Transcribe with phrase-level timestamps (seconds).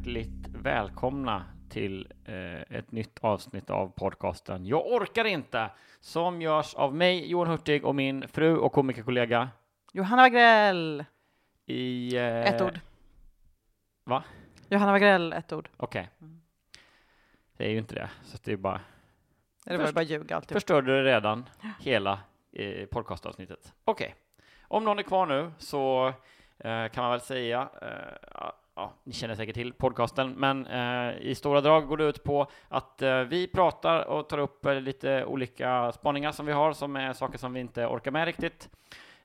[0.00, 5.70] hjärtligt välkomna till eh, ett nytt avsnitt av podcasten Jag orkar inte
[6.00, 9.48] som görs av mig, Johan Hurtig och min fru och komikerkollega
[9.92, 11.04] Johanna Wagrell,
[11.66, 12.16] i...
[12.16, 12.80] Eh, ett ord.
[14.04, 14.24] Va?
[14.68, 15.68] Johanna Wagrell, ett ord.
[15.76, 16.08] Okej.
[17.56, 18.80] Det är ju inte det, så det är bara...
[19.66, 20.52] Eller var det bara ljug alltid?
[20.52, 21.48] Förstörde du redan
[21.80, 22.20] hela
[22.52, 23.72] eh, podcastavsnittet.
[23.84, 24.14] Okej.
[24.62, 26.08] Om någon är kvar nu så
[26.58, 31.16] eh, kan man väl säga, eh, ja, ja, ni känner säkert till podcasten, men eh,
[31.20, 34.74] i stora drag går det ut på att eh, vi pratar och tar upp eh,
[34.80, 38.68] lite olika spaningar som vi har, som är saker som vi inte orkar med riktigt.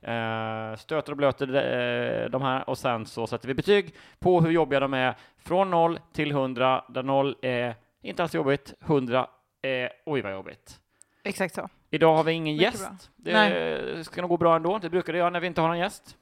[0.01, 4.51] Eh, stöter och blöter eh, de här och sen så sätter vi betyg på hur
[4.51, 9.27] jobbiga de är från 0 till 100, där 0 är inte alls jobbigt, 100
[9.61, 10.79] är oj vad jobbigt.
[11.23, 11.69] Exakt så.
[11.89, 13.11] Idag har vi ingen Mycket gäst.
[13.17, 13.31] bra.
[13.33, 14.77] Det ska nog gå bra ändå.
[14.77, 16.17] Det brukar det göra när vi inte har någon gäst.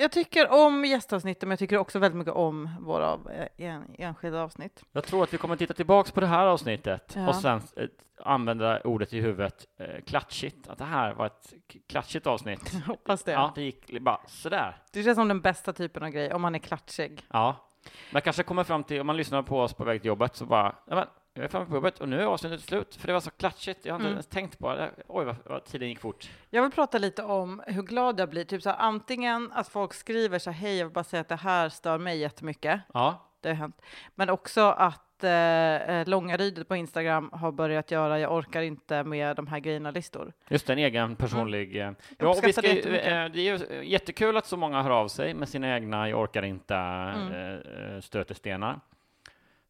[0.00, 4.42] Jag tycker om gästavsnitten, men jag tycker också väldigt mycket om våra eh, en, enskilda
[4.42, 4.84] avsnitt.
[4.92, 7.28] Jag tror att vi kommer titta tillbaks på det här avsnittet Ja.
[7.28, 7.86] och sen eh,
[8.24, 10.68] använda ordet i huvudet eh, klatschigt.
[10.68, 11.52] Att det här var ett
[11.88, 12.74] klatschigt avsnitt.
[12.86, 13.32] Hoppas det.
[13.32, 14.76] Ja, det gick bara sådär.
[14.92, 17.26] Det känns som den bästa typen av grej, om man är klatschig.
[17.30, 17.68] Ja.
[18.12, 20.46] Man kanske kommer fram till, om man lyssnar på oss på väg till jobbet, så
[20.46, 23.12] bara, ja, men, jag är framme på jobbet och nu är avsnittet slut, för det
[23.12, 23.84] var så klatschigt.
[23.84, 24.14] Jag har inte Mm.
[24.14, 24.90] ens tänkt på det.
[25.08, 26.30] Oj, vad, vad tiden gick fort.
[26.50, 28.44] Jag vill prata lite om hur glad jag blir.
[28.44, 31.28] Typ så här, antingen att folk skriver så här, hej, jag vill bara säga att
[31.28, 32.80] det här stör mig jättemycket.
[32.94, 33.82] Ja, Det har hänt.
[34.14, 35.30] Men också att eh,
[35.76, 40.32] eh, Långarydet på Instagram har börjat göra jag orkar inte med de här grejerna-listor.
[40.48, 41.76] Just en egen personlig...
[41.76, 44.90] eh, Ja, och vi ska, det eh, det är ju jättekul att så många hör
[44.90, 47.60] av sig med sina egna jag orkar inte Mm.
[47.94, 48.80] eh, stötestenar.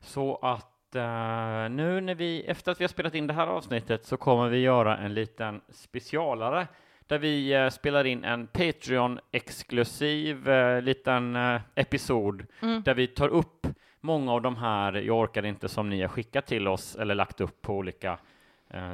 [0.00, 4.04] Så att eh, nu när vi, efter att vi har spelat in det här avsnittet
[4.04, 6.66] så kommer vi göra en liten specialare
[7.06, 11.36] där vi eh, spelar in en Patreon-exklusiv eh, liten
[11.74, 12.82] episod Mm.
[12.82, 13.66] där vi tar upp
[14.00, 17.40] många av de här jag orkar inte som ni har skickat till oss eller lagt
[17.40, 18.18] upp på olika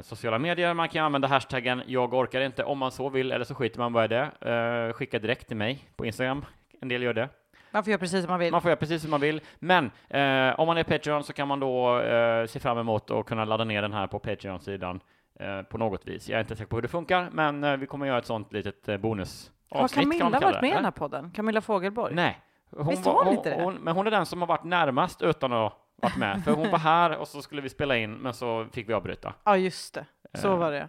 [0.03, 0.73] sociala medier.
[0.73, 3.93] Man kan använda hashtaggen jag orkar inte om man så vill eller så skiter man
[3.93, 4.93] bara i det.
[4.93, 6.45] Skicka direkt till mig på Instagram.
[6.81, 7.29] En del gör det.
[7.71, 8.51] Man får göra precis som man vill.
[8.51, 9.41] Man får göra precis som man vill.
[9.59, 13.25] Men eh, om man är Patreon så kan man då eh, se fram emot att
[13.25, 14.99] kunna ladda ner den här på Patreon-sidan
[15.39, 16.29] eh, på något vis.
[16.29, 18.53] Jag är inte säker på hur det funkar, men eh, vi kommer göra ett sånt
[18.53, 19.51] litet eh, bonusavsnitt.
[19.69, 21.31] Har Camilla varit med i den här podden?
[21.31, 22.15] Camilla Fogelborg?
[22.15, 22.39] Nej.
[22.71, 23.63] Hon Visst var, hon hon, inte det?
[23.63, 26.43] hon, men hon är den som har varit närmast utan att varit med.
[26.45, 29.33] För hon var här och så skulle vi spela in, men så fick vi avbryta.
[29.43, 30.05] Ja, just det.
[30.33, 30.57] Så Eh.
[30.57, 30.87] var det.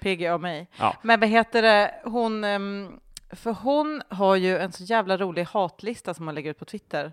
[0.00, 0.70] PG och mig.
[0.78, 0.96] Ja.
[1.02, 3.00] Men vad heter det, hon, ehm,
[3.30, 7.12] för hon har ju en så jävla rolig hatlista som hon lägger ut på Twitter.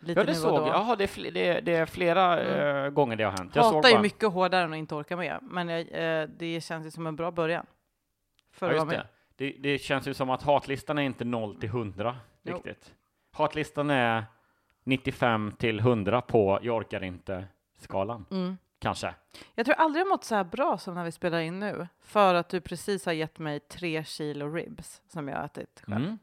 [0.00, 0.68] Lite Ja, det såg jag.
[0.68, 2.84] Jaha, det det, det är flera Mm.
[2.84, 3.52] eh, gånger det har hänt.
[3.56, 6.60] Jag såg Hatar ju bara- mycket hårdare än att inte orka med, men eh, det
[6.64, 7.66] känns ju som en bra början.
[8.52, 9.06] För Ja, att just vara med.
[9.36, 9.52] det.
[9.52, 12.54] Det, det känns ju som att hatlistan är inte 0 till 100 Jo.
[12.54, 12.94] riktigt.
[13.32, 14.24] Hatlistan är
[14.84, 18.56] 95 till 100 på jag orkar inte-skalan, Mm.
[18.84, 19.14] Kanske.
[19.54, 22.34] Jag tror aldrig jag mått så här bra som när vi spelar in nu, för
[22.34, 26.04] att du precis har gett mig tre kilo ribs som jag har ätit själv.
[26.04, 26.18] Mm.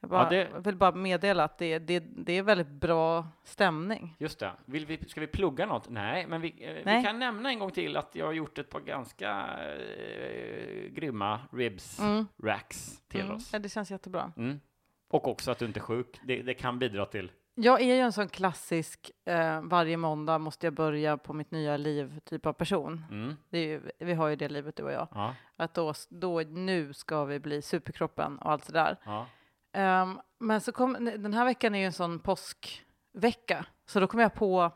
[0.00, 4.16] Jag bara, Ja, det- vill bara meddela att det, det, det är väldigt bra stämning.
[4.18, 4.52] Just det.
[4.64, 5.88] Vill vi, ska vi plugga något?
[5.88, 7.04] Nej, men vi, eh, vi Nej.
[7.04, 12.00] kan nämna en gång till att jag har gjort ett par ganska eh, grymma ribs
[12.00, 12.26] Mm.
[12.42, 13.36] racks till Mm.
[13.36, 13.52] oss.
[13.52, 14.32] Ja, det känns jättebra.
[14.36, 14.60] Mm.
[15.08, 16.20] Och också att du inte är sjuk.
[16.24, 20.66] Det, det kan bidra till Jag är ju en sån klassisk, eh, varje måndag måste
[20.66, 23.04] jag börja på mitt nya liv typ av person.
[23.10, 23.36] Mm.
[23.50, 25.08] Ju, vi har ju det livet du och jag.
[25.14, 28.96] Ja, Att då, då, nu ska vi bli superkroppen och allt det där.
[29.04, 29.26] ja.
[29.72, 34.20] Ehm, men så kom, den här veckan är ju en sån påskvecka, så då kom
[34.20, 34.70] jag på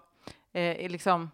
[0.53, 1.31] eh, liksom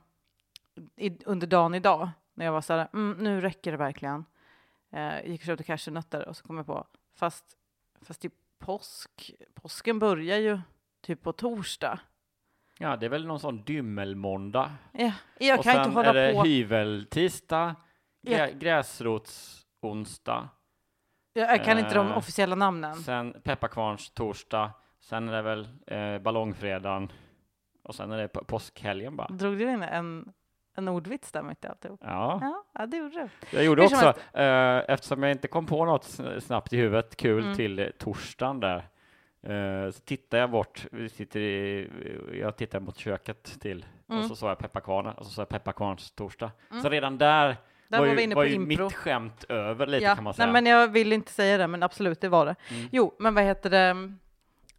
[0.97, 4.25] i, under dagen idag när jag var så här, mm, nu räcker det verkligen.
[4.93, 7.45] Eh, gick och köpte cashewnötter och så kom jag på, fast,
[8.03, 10.61] fast i påsk, påsken börjar ju
[11.07, 11.99] typ på torsdag.
[12.79, 14.71] ja, det är väl någon sån dymmelmåndag.
[14.93, 16.43] Ja, jag och kan sen inte hålla är det på.
[16.43, 17.75] hyveltisdag,
[18.23, 18.59] grä, Ja.
[18.59, 20.49] gräsrotsonsdag,
[21.33, 22.95] Jag kan inte de Eh, officiella namnen.
[22.95, 24.71] sen pepparkvarns torsdag,
[25.01, 27.13] sen är det väl eh, ballongfredagen
[27.85, 29.29] och sen är det på- påskhelgen bara.
[29.29, 30.33] Drog du in en,
[30.77, 32.01] en ordvits där mitt i alltihop?
[32.05, 33.29] Ja, Ja, ja, det gjorde du.
[33.57, 37.45] jag gjorde också, eh, eftersom jag inte kom på något sn- snabbt i huvudet kul
[37.45, 37.57] Mm.
[37.57, 38.83] till eh, torsdagen där, eh,
[39.93, 41.89] så tittar jag bort, vi sitter i,
[42.41, 44.21] jag tittar mot köket till, Mm.
[44.23, 46.51] och så sa jag pepparkvarnar, och så sa jag pepparkvarns torsdag.
[46.71, 46.83] Mm.
[46.83, 47.57] Så redan där
[47.89, 48.85] Där var, var ju, vi inne var på ju impro.
[48.85, 50.47] mitt skämt över lite ja, kan man säga.
[50.47, 52.55] Nej, men jag vill inte säga det, men absolut, det var det.
[52.71, 52.89] Mm.
[52.93, 54.13] Jo, men vad heter det?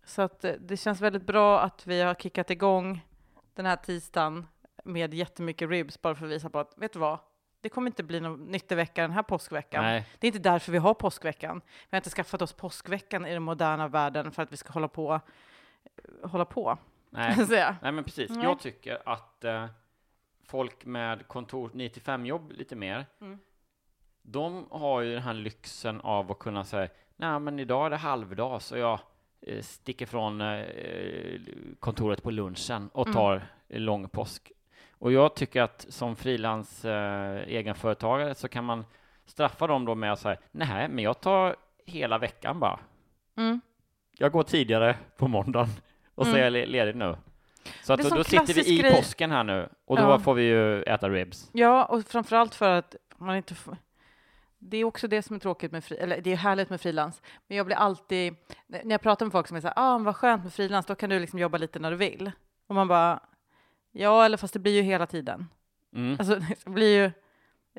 [0.06, 3.06] Så att eh, det känns väldigt bra att vi har kickat igång
[3.56, 4.48] den här tisdagen
[4.84, 7.20] med jättemycket ribs, bara för att visa på att, vet du vad?
[7.68, 9.84] Det kommer inte bli någon nyttig vecka den här påskveckan.
[9.84, 11.62] Nej, Det är inte därför vi har påskveckan.
[11.66, 14.88] Vi har inte skaffat oss påskveckan i den moderna världen för att vi ska hålla
[14.88, 15.14] på.
[15.14, 16.78] eh, Hålla på,
[17.10, 17.36] nej.
[17.82, 18.44] Nej men precis, Nej.
[18.44, 19.66] jag tycker att eh,
[20.44, 23.40] folk med kontor 9 jobb lite mer, Mm.
[24.22, 27.98] de har ju den här lyxen av att kunna säga, nej men idag är det
[27.98, 29.00] halvdag så jag
[29.42, 30.66] eh, sticker från eh,
[31.80, 33.16] kontoret på lunchen och Mm.
[33.16, 34.52] tar eh, lång påsk.
[35.00, 38.86] Och jag tycker att som frilans eh, egenföretagare så kan man
[39.26, 41.56] straffa dem då med att säga, nej men jag tar
[41.86, 42.80] hela veckan bara.
[43.38, 43.62] Mm.
[44.18, 45.70] Jag går tidigare på måndagen
[46.16, 46.40] och så Mm.
[46.42, 47.16] är jag le- ledig nu.
[47.84, 50.20] Så att då, då sitter vi i grej- påsken här nu och då Ja.
[50.20, 51.50] får vi ju äta ribs.
[51.54, 53.78] Ja, och framförallt för att man inte får...
[54.60, 57.22] Det är också det som är tråkigt med fri, eller det är härligt med frilans.
[57.48, 58.36] Men jag blir alltid,
[58.68, 60.96] när jag pratar med folk som är så här, ah, vad skönt med frilans, då
[60.96, 62.32] kan du liksom jobba lite när du vill.
[62.68, 63.20] Och man bara,
[63.92, 65.48] ja, eller fast det blir ju hela tiden.
[65.96, 66.16] Mm.
[66.20, 66.36] Alltså,
[66.66, 67.12] det blir ju,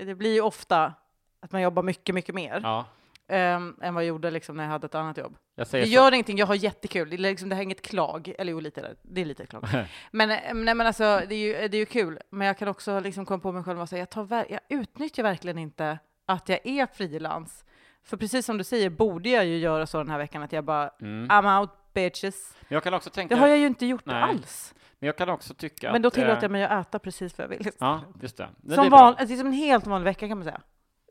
[0.07, 0.95] det blir ju ofta
[1.41, 2.85] att man jobbar mycket, mycket mer Ja,
[3.29, 5.37] ehm, än vad jag gjorde liksom när jag hade ett annat jobb.
[5.55, 5.77] jag Det så.
[5.79, 7.11] gör ingenting, jag har jättekul.
[7.11, 9.65] Det, är liksom, det här är inget klag, eller jo, lite, det är lite klag.
[10.11, 12.69] Men, eh, nej, men alltså, det är, ju, det är ju kul, men jag kan
[12.69, 16.49] också liksom komma på mig själv och säga, jag, tar, jag utnyttjar verkligen inte att
[16.49, 17.65] jag är frilans.
[18.05, 20.65] För precis som du säger borde jag ju göra så den här veckan, att jag
[20.65, 21.29] bara, Mm.
[21.29, 22.57] I'm out bitches.
[22.69, 24.23] Jag kan också tänka, Det har jag ju inte gjort Nej.
[24.23, 24.75] alls.
[24.99, 27.39] Men jag kan också tycka Men då att, tillåter eh, jag mig att äta precis
[27.39, 27.71] vad jag vill.
[27.79, 28.49] Ja, just det.
[28.57, 28.99] Det Som, bra.
[28.99, 30.61] van, alltså, det som en helt vanlig vecka kan man säga.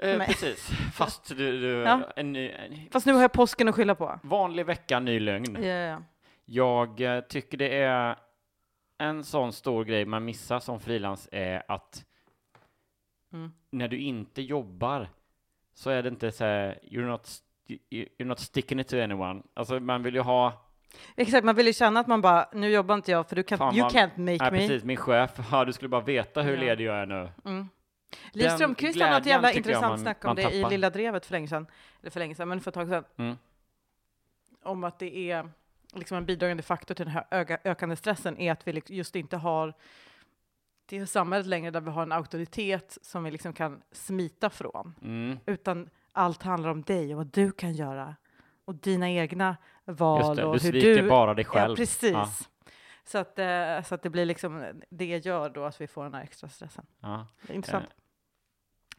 [0.02, 0.28] Eh, Nej.
[0.28, 2.02] precis, fast du, du Ja.
[2.16, 4.20] en, ny, en Fast nu har jag påsken att skylla på.
[4.24, 5.64] vanlig vecka, ny lögn.
[5.64, 6.02] Ja, ja.
[6.46, 8.16] Jag eh, tycker det är
[8.98, 12.04] en sån stor grej man missar som frilans är att
[13.34, 13.52] Mm.
[13.72, 15.10] när du inte jobbar
[15.74, 17.30] så är det inte så här, you're not,
[17.90, 19.42] you're not sticking it to anyone.
[19.54, 20.54] Alltså man vill ju ha,
[21.16, 23.76] Exakt, man vill ju känna att man bara, nu jobbar inte jag för du kan,
[23.76, 24.50] you can't make nej me.
[24.50, 26.60] precis, min chef, ja, du skulle bara veta hur Ja.
[26.60, 27.30] ledig jag är nu.
[27.46, 27.70] Mm.
[28.32, 30.70] Liv Strömquist hade glädjen jävla intressant man- snack om det i tappar.
[30.70, 31.68] Lilla Drevet för länge sedan,
[32.02, 33.38] eller för länge sedan, men för ett tag sedan, Mm.
[34.64, 35.50] om att det är
[35.94, 39.16] liksom en bidragande faktor till den här öga, ökande stressen är att vi liksom just
[39.16, 39.74] inte har
[40.86, 45.40] det samhället längre där vi har en auktoritet som vi liksom kan smita från, Mm.
[45.46, 48.16] utan allt handlar om dig och vad du kan göra
[48.68, 51.10] och dina egna val det, och du hur sviker du...
[51.10, 51.72] bara dig själv.
[51.72, 52.12] Ja, precis.
[52.12, 52.30] Ja.
[53.06, 56.14] Så, att, eh, så att det blir liksom, det gör då att vi får den
[56.14, 56.86] här extra stressen.
[57.02, 57.28] Ja.
[57.50, 57.86] Intressant.
[57.86, 57.90] Eh,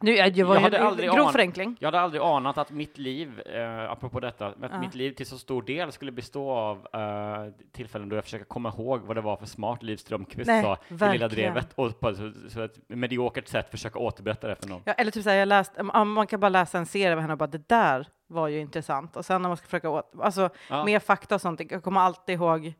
[0.01, 1.77] Nu, jag, det var jag hade aldrig grov förenkling.
[1.79, 4.79] Jag hade aldrig anat att mitt liv, eh, apropå detta, att Ja.
[4.79, 8.69] mitt liv till så stor del skulle bestå av eh, tillfällen då jag försöker komma
[8.69, 11.27] ihåg vad det var för smart Liv Strömquist sa i Lilla.
[11.27, 14.81] Drevet och på så, så ett mediokert sätt försöka återberätta det för någon.
[14.85, 15.71] Ja, eller typ så här, jag läst,
[16.05, 19.15] man kan bara läsa en serie av henne och bara det där var ju intressant.
[19.15, 20.85] Och sen när man ska försöka åt, alltså Ja.
[20.85, 22.73] mer fakta och sånt, jag kommer alltid ihåg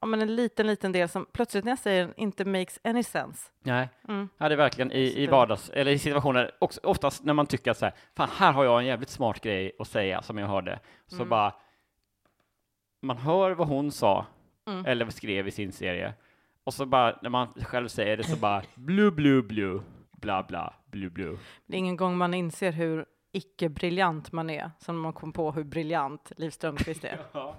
[0.00, 3.02] ja, men en liten, liten del som plötsligt när jag säger den inte makes any
[3.02, 3.50] sense.
[3.62, 4.28] Nej, Mm.
[4.38, 7.70] ja, det är verkligen i, i vardags, eller i situationer, också, oftast när man tycker
[7.70, 10.46] att så här, fan här har jag en jävligt smart grej att säga som jag
[10.48, 11.28] hörde, så Mm.
[11.28, 11.54] bara
[13.02, 14.26] man hör vad hon sa
[14.66, 14.86] Mm.
[14.86, 16.14] eller skrev i sin serie
[16.64, 19.80] och så bara när man själv säger det så bara blu blu blu
[20.12, 21.38] bla bla blu blu.
[21.66, 25.64] Det är ingen gång man inser hur icke-briljant man är som man kom på hur
[25.64, 27.18] briljant Liv Strömquist är.
[27.32, 27.54] Ja.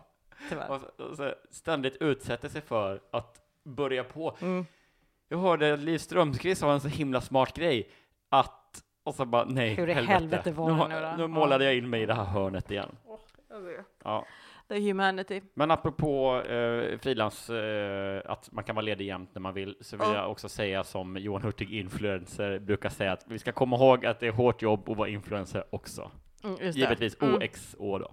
[0.70, 4.36] Och, så- och så ständigt utsätter sig för att börja på.
[4.42, 4.66] Mm.
[5.28, 7.90] Jag hörde att Liv Strömquist sa en så himla smart grej
[8.30, 11.16] att och så bara nej, Hur i helvete var nu, det har- nu då?
[11.18, 12.96] nu målade jag in mig i det här hörnet igen.
[14.04, 14.26] Ja.
[14.70, 15.42] The humanity.
[15.54, 19.98] Men apropå eh, frilans, eh, att man kan vara ledig jämt när man vill, så
[19.98, 20.16] vill Ja.
[20.16, 24.20] jag också säga som Johan Hurtig, influencer, brukar säga att vi ska komma ihåg att
[24.20, 26.12] det är hårt jobb att vara influencer också.
[26.44, 26.72] Mm.
[26.72, 27.36] Givetvis Mm.
[27.36, 28.12] OXO då.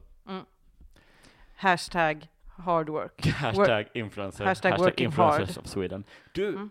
[1.57, 2.27] Hashtag
[2.65, 3.27] hard work.
[3.35, 5.65] Hashtag influencer, hashtag working influencers hard.
[5.65, 6.05] of Sweden.
[6.33, 6.71] Du, Mm.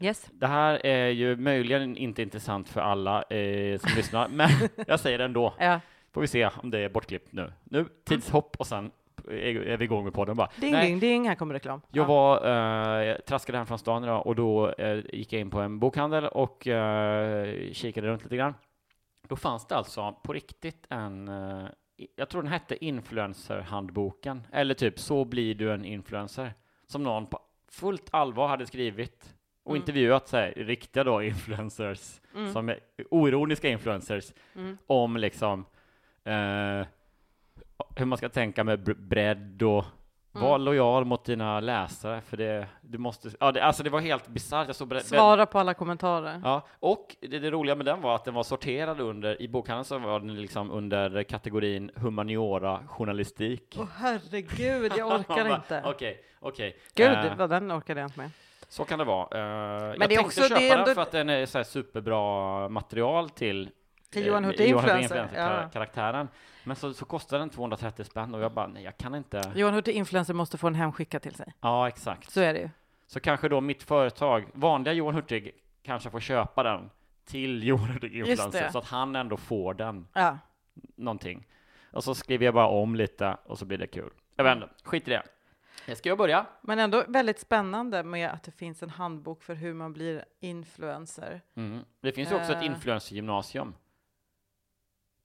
[0.00, 0.28] Yes.
[0.32, 4.50] det här är ju möjligen inte intressant för alla eh, som lyssnar, men
[4.86, 5.54] jag säger det ändå.
[5.58, 5.80] Ja.
[6.16, 7.52] Får vi se om det är bortklippt nu.
[7.64, 8.90] Nu, tidshopp och sen
[9.28, 10.48] är vi igång med podden bara.
[10.60, 11.28] Ding, Nej, ding, ding.
[11.28, 11.80] Här kommer reklam.
[11.92, 12.06] Jag Ja.
[12.08, 15.60] var, eh, jag traskade hem från stan idag och då eh, gick jag in på
[15.60, 18.54] en bokhandel och eh, kikade runt lite grann.
[19.28, 21.64] Då fanns det alltså på riktigt en, eh,
[22.16, 26.54] jag tror den hette Influencer-handboken, eller typ Så blir du en influencer,
[26.86, 27.38] som någon på
[27.70, 29.82] fullt allvar hade skrivit och Mm.
[29.82, 32.52] intervjuat så här, riktiga då influencers, Mm.
[32.52, 32.78] som är
[33.10, 34.78] oironiska influencers, Mm.
[34.86, 35.64] om liksom
[36.26, 36.86] eh,
[37.96, 39.84] hur man ska tänka med br- bredd och
[40.34, 40.48] Mm.
[40.48, 44.28] var lojal mot dina läsare, för det, du måste, ja, det, alltså det var helt
[44.28, 44.76] bisarrt.
[45.04, 46.40] Svara på alla kommentarer.
[46.44, 49.84] Ja, och det, det roliga med den var att den var sorterad under, i bokhandeln
[49.84, 53.76] så var den liksom under kategorin humaniora journalistik.
[53.80, 55.82] Åh herregud, jag orkar inte.
[55.86, 56.76] Okej, okej.
[56.94, 58.30] Gud, Eh, vad den orkade jag inte med.
[58.68, 59.28] så kan det vara.
[59.38, 63.30] Eh, jag det tänkte också- köpa den ändå- för att den är så superbra material
[63.30, 63.70] till
[64.10, 66.26] Till Johan eh, Hurtig influencer, influencer, ja.
[66.64, 69.52] Men så, så kostar den 230 spänn och jag bara, nej jag kan inte.
[69.54, 71.52] Johan Hurtig influencer måste få en hemskickad till sig.
[71.60, 72.30] Ja, exakt.
[72.30, 72.70] Så är det ju.
[73.06, 76.90] Så kanske då mitt företag, vanliga Johan Hurtig, kanske får köpa den
[77.24, 78.72] till Johan Hurtig Just Influencer, det.
[78.72, 80.38] så att han ändå får den, Ja.
[80.96, 81.46] någonting.
[81.92, 84.10] Och så skriver jag bara om lite, och så blir det kul.
[84.36, 85.22] Jag vet inte, skit i det.
[85.96, 86.46] Ska jag börja?
[86.60, 91.40] Men ändå väldigt spännande med att det finns en handbok för hur man blir influencer.
[91.56, 91.80] Mm.
[92.00, 92.66] Det finns ju också ett Eh.
[92.66, 93.74] influencergymnasium.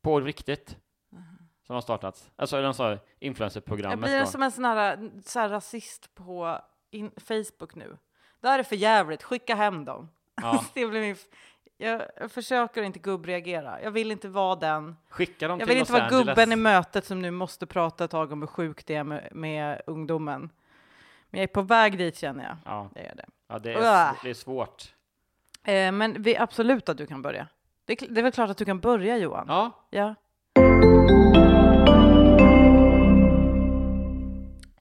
[0.02, 0.78] På riktigt.
[1.68, 2.32] Som har startats.
[2.36, 4.26] Alltså den sa Jag influencerprogrammet blir då.
[4.26, 6.60] som en sån här, så här rasist på
[6.92, 7.98] in, Facebook nu.
[8.42, 10.10] Det här är för jävligt, skicka hem dem.
[10.42, 10.66] Ja.
[10.74, 11.16] det blir min,
[11.78, 13.82] jag, jag försöker inte gubbreagera.
[13.82, 14.98] Jag vill inte vara den.
[15.10, 16.26] Skicka dem Jag vill inte vara Angeles.
[16.26, 19.30] gubben i mötet som nu måste prata ett tag om hur sjukt det är med,
[19.32, 20.50] med ungdomen.
[21.30, 22.58] Men jag är på väg dit känner jag.
[22.66, 23.26] Ja, Det är det.
[23.48, 24.94] ja det, är, det är svårt.
[25.64, 27.48] Eh, men vi, absolut att du kan börja.
[27.86, 29.46] Det det är väl klart att du kan börja Johan?
[29.48, 30.16] Ja, Ja.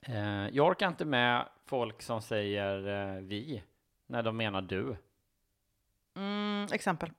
[0.03, 3.63] Eh, jag orkar inte med folk som säger eh, vi
[4.07, 4.97] när de menar du.
[6.17, 7.11] Mm, exempel.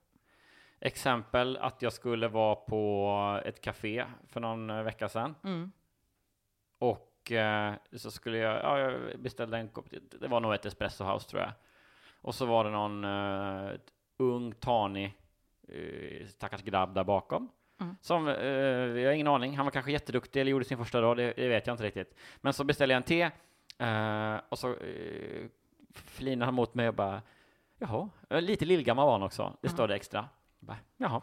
[0.80, 5.72] Exempel att jag skulle vara på ett café för någon eh, vecka sedan Mm.
[6.78, 9.86] och eh, så skulle jag, ja, jag beställde en kopp,
[10.20, 11.52] det var nog ett espresso house tror jag.
[12.20, 13.70] Och så var det någon eh,
[14.16, 15.18] ung, tanig
[15.68, 17.48] eh, stackars grabb där bakom.
[17.80, 17.96] Mm.
[18.00, 21.16] Som, eh, jag har ingen aning, han var kanske jätteduktig eller gjorde sin första dag,
[21.16, 22.14] det, det vet jag inte riktigt.
[22.40, 23.22] Men så beställde jag en te
[23.78, 25.46] eh, och så eh,
[25.94, 27.22] flinade han mot mig och bara
[27.78, 30.28] Jaha, Eh, lite lillgammal var han också, det står det extra.
[30.58, 31.22] Jag Bara, Jaha,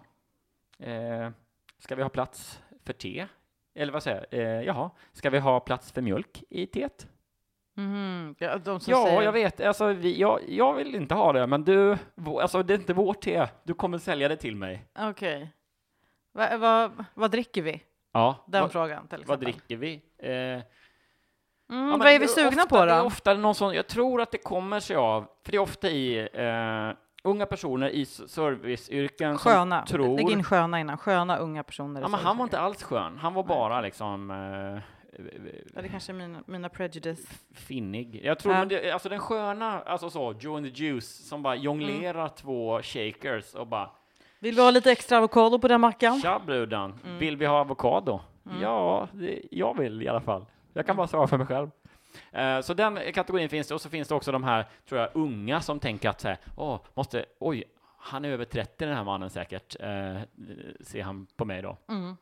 [0.79, 1.31] eh,
[1.77, 3.27] ska vi ha plats för te?
[3.73, 4.41] Eller vad säger jag?
[4.41, 7.07] Eh, jaha, ska vi ha plats för mjölk i teet?
[7.79, 8.35] Mhm.
[8.39, 9.61] Ja, Ja, säger, jag vet.
[9.61, 11.97] Alltså, vi, jag, jag vill inte ha det, men du,
[12.41, 13.47] alltså, det är inte vårt te.
[13.63, 14.85] Du kommer sälja det till mig.
[14.99, 15.53] Okej.
[16.33, 17.83] Va, va, vad dricker vi?
[18.13, 19.45] Ja, Den vad, frågan till vad exempel.
[19.53, 20.01] dricker vi?
[20.57, 20.63] Eh,
[21.71, 23.05] Mm, ja, vad är vi sugna ofta, på Det är då?
[23.05, 26.29] ofta någon sån, jag tror att det kommer sig av, för det är ofta i
[26.33, 29.85] eh, unga personer i serviceyrken Sköna.
[29.85, 30.17] som tror...
[30.17, 30.97] Lägg in sköna innan.
[30.97, 32.01] Sköna unga personer.
[32.01, 33.17] Ja, men han var inte alls skön.
[33.17, 34.81] Han var bara liksom eh,
[35.75, 37.27] Ja, det kanske är mina, mina prejudice.
[37.53, 38.21] finnig.
[38.23, 38.65] Jag tror, Ja.
[38.65, 42.35] det, alltså den sköna, alltså så, Joe and the Juice, som bara jonglerar Mm.
[42.35, 43.89] två shakers och bara
[44.39, 46.21] Vill vi ha lite extra avokado på den mackan?
[46.21, 47.17] Tja brudan, Mm.
[47.19, 48.19] vill vi ha avokado?
[48.61, 50.45] Ja, det, jag vill i alla fall.
[50.73, 50.85] Jag Mm.
[50.85, 51.69] kan bara svara för mig själv.
[52.31, 55.09] Eh, så den kategorin finns det, och så finns det också de här, tror jag,
[55.13, 57.63] unga som tänker att så här, åh, måste, oj,
[57.97, 60.17] han är över 30 den här mannen säkert, eh,
[60.81, 61.77] ser han på mig då.
[61.89, 62.17] Mm.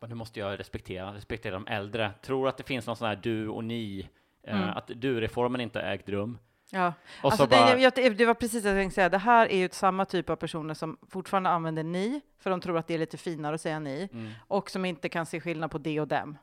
[0.00, 2.12] Men nu måste jag respektera, respektera de äldre.
[2.22, 4.08] Tror att det finns någon sån här du och ni,
[4.42, 4.76] eh, Mm.
[4.76, 6.38] att du-reformen inte ägt rum.
[6.70, 6.92] Ja.
[7.22, 9.08] Och Alltså så det, jag, det var precis det jag tänkte säga.
[9.08, 12.78] Det här är ju samma typ av personer som fortfarande använder ni, för de tror
[12.78, 15.70] att det är lite finare att säga ni, mm, och som inte kan se skillnad
[15.70, 16.38] på det och dem.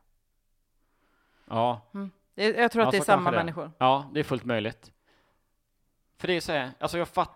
[1.47, 1.81] ja,
[2.35, 3.71] Jag, jag tror Ja, att det är samma det människor.
[3.77, 4.91] Ja, det är fullt möjligt.
[6.17, 7.35] För det är så här, alltså jag fatt...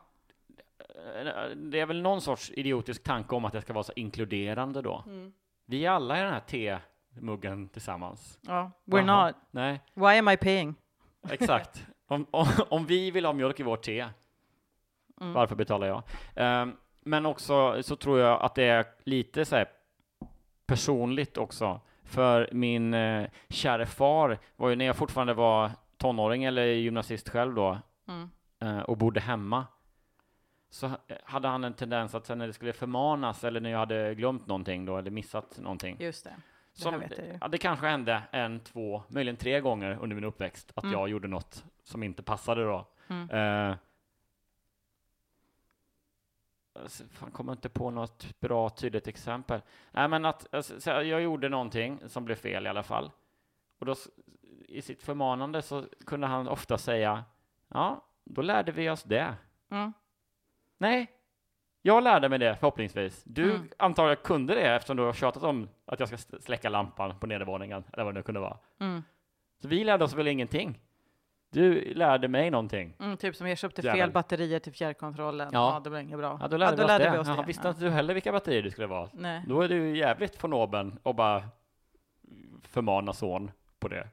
[1.56, 5.04] Det är väl någon sorts idiotisk tanke om att det ska vara så inkluderande då.
[5.06, 5.34] Mm.
[5.66, 8.40] Vi är alla i den här te-muggen tillsammans.
[8.42, 9.26] Ja, we're Jaha.
[9.28, 9.36] not.
[9.52, 10.76] Nej, Why am I paying?
[11.30, 11.88] exakt.
[12.08, 14.08] om, om, om vi vill ha mjölk i vårt te,
[15.22, 15.34] Mm.
[15.34, 16.04] varför betalar jag?
[16.36, 19.68] Ehm, men också så tror jag att det är lite så här
[20.66, 26.64] personligt också För min eh, käre far var ju när jag fortfarande var tonåring eller
[26.66, 27.78] gymnasist själv då
[28.08, 28.30] Mm.
[28.62, 29.66] eh, och bodde hemma
[30.74, 33.80] så ha- hade han en tendens att sen när det skulle förmanas eller när jag
[33.80, 36.36] hade glömt någonting då eller missat någonting Just det.
[36.76, 37.38] Det som, vet jag ju.
[37.42, 40.94] ja, det kanske hände en, två, möjligen tre gånger under min uppväxt att Mm.
[41.00, 42.88] jag gjorde något som inte passade då.
[43.08, 43.76] Mm.
[46.80, 49.62] Alltså, fan, kommer inte på något bra tydligt exempel.
[49.92, 53.12] Nej, men att alltså, så jag gjorde någonting som blev fel i alla fall.
[53.80, 53.96] Och då
[54.68, 57.24] i sitt förmanande så kunde han ofta säga,
[57.68, 59.36] ja, då lärde vi oss det.
[59.70, 59.94] Mm.
[60.78, 61.12] Nej,
[61.82, 63.24] jag lärde mig det förhoppningsvis.
[63.24, 63.70] Du Mm.
[63.78, 67.84] antagligen kunde det eftersom du har tjatat om att jag ska släcka lampan på nedervåningen
[67.94, 68.58] eller vad det nu kunde vara.
[68.80, 69.04] Mm.
[69.62, 70.80] Så vi lärde oss väl ingenting.
[71.52, 72.94] Du lärde mig någonting.
[73.00, 74.00] Mm, typ som jag köpte Jävel.
[74.02, 75.50] fel batterier till fjärrkontrollen.
[75.54, 75.74] Ja.
[75.74, 76.38] Ja, det blev inget bra.
[76.42, 77.44] Ja, då lärde, vi, oss lärde vi oss det.
[77.48, 77.70] visste Ja.
[77.70, 79.10] inte du heller vilka batterier det skulle vara?
[79.14, 79.44] Nej.
[79.48, 81.44] Då är du jävligt förnåben och bara
[82.64, 84.08] förmana son på det.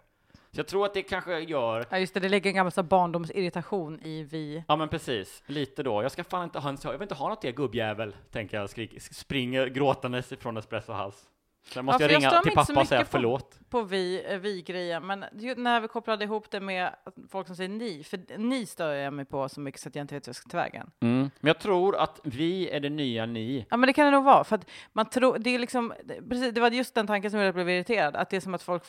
[0.52, 2.82] Så jag tror att det kanske gör Ja, just det, det ligger en gammal så
[2.82, 4.64] barndomsirritation i vi.
[4.68, 6.02] Ja men precis, lite då.
[6.02, 8.70] Jag ska fan inte ha en, jag vill inte ha något det gubbjävel, tänker jag,
[8.70, 11.18] skrik, springer gråtandes ifrån Espresso House.
[11.62, 13.58] Sen måste för jag jag ringa mig till pappa och säga på- förlåt.
[13.70, 15.24] på vi, eh, vi-grejen, men
[15.56, 16.94] när vi kopplade ihop det med
[17.30, 20.02] folk som säger ni, för ni stör jag mig på så mycket så att jag
[20.02, 20.90] inte vet hur jag ska ta vägen.
[21.00, 21.18] Mm.
[21.40, 23.66] Men jag tror att vi är det nya ni.
[23.70, 25.92] Ja, men det kan det nog vara, för att man tror, det är liksom,
[26.28, 28.62] precis, det var just den tanken som jag blev irriterad, att det är som att
[28.62, 28.82] folk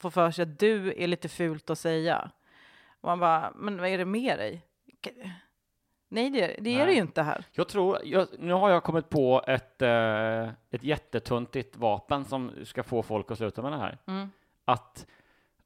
[0.00, 2.30] får för sig att du är lite fult att säga.
[3.00, 4.62] Och man bara, men vad är det med dig?
[6.12, 6.94] Nej, det, är- det är det Nej.
[6.94, 7.44] ju inte här.
[7.52, 12.82] Jag tror, jag, nu har jag kommit på ett, eh, ett jättetuntigt vapen som ska
[12.82, 13.98] få folk att sluta med det här.
[14.06, 14.28] Mm.
[14.64, 15.06] Att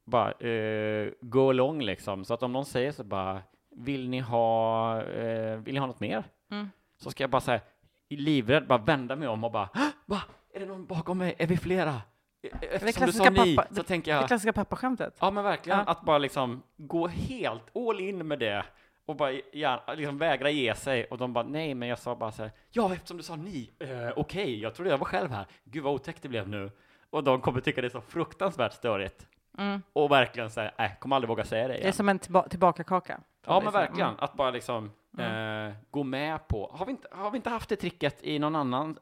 [0.05, 5.03] bara eh, gå lång liksom, så att om någon säger så bara, vill ni ha,
[5.03, 6.25] eh, vill ni ha något mer?
[6.51, 6.71] Mm.
[6.97, 7.61] Så ska jag bara säga,
[8.09, 9.81] livrädd, bara vända mig om och bara, "Hå!
[10.07, 10.23] va?
[10.55, 11.35] Är det någon bakom mig?
[11.39, 11.95] Är vi flera?
[12.43, 15.17] E- Eftersom du sa ni, pappa- så tänker Det jag, klassiska pappaskämtet.
[15.21, 15.85] ja men verkligen, Ja.
[15.85, 18.65] att bara liksom gå helt all in med det
[19.07, 22.33] och bara gärna, liksom vägra ge sig och de bara nej men jag sa bara
[22.33, 25.47] så här ja eftersom du sa ni, eh, okej jag trodde jag var själv här,
[25.65, 26.71] gud vad otäckt det blev nu
[27.11, 29.27] och de kommer tycka det är så fruktansvärt störigt
[29.59, 29.83] Mm.
[29.93, 31.93] och verkligen säga nej, kommer aldrig våga säga det Det är igen.
[31.93, 33.21] som en tillba- tillbakakaka.
[33.47, 34.21] Ja men så- verkligen, mm.
[34.21, 37.77] att bara liksom eh, gå med på, har vi, inte, har vi inte haft det
[37.77, 38.99] tricket i någon annan?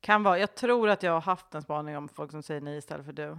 [0.00, 0.38] Kan vara.
[0.38, 3.12] Jag tror att jag har haft en spaning om folk som säger ni istället för
[3.12, 3.38] du.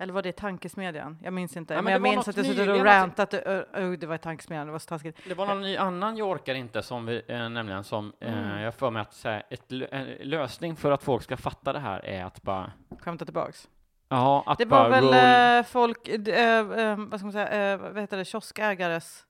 [0.00, 1.18] Eller var det tankesmedjan?
[1.22, 1.74] Jag minns inte.
[1.74, 2.84] Ja, men men jag var minns att jag suttit och alltså.
[2.84, 3.34] rantat.
[3.34, 5.18] ö, det var tankesmedjan, det var så taskigt.
[5.28, 8.50] Det var någon ny annan jag orkar inte som vi, eh, nämligen som Mm.
[8.56, 11.78] eh, jag får mig att säga ett en lösning för att folk ska fatta det
[11.78, 13.68] här är att bara Skämta tillbaks.
[14.08, 17.78] Ja, att Det var bara väl roll- eh, folk, eh, vad ska man säga, eh,
[17.78, 19.26] vad heter det, kioskägares.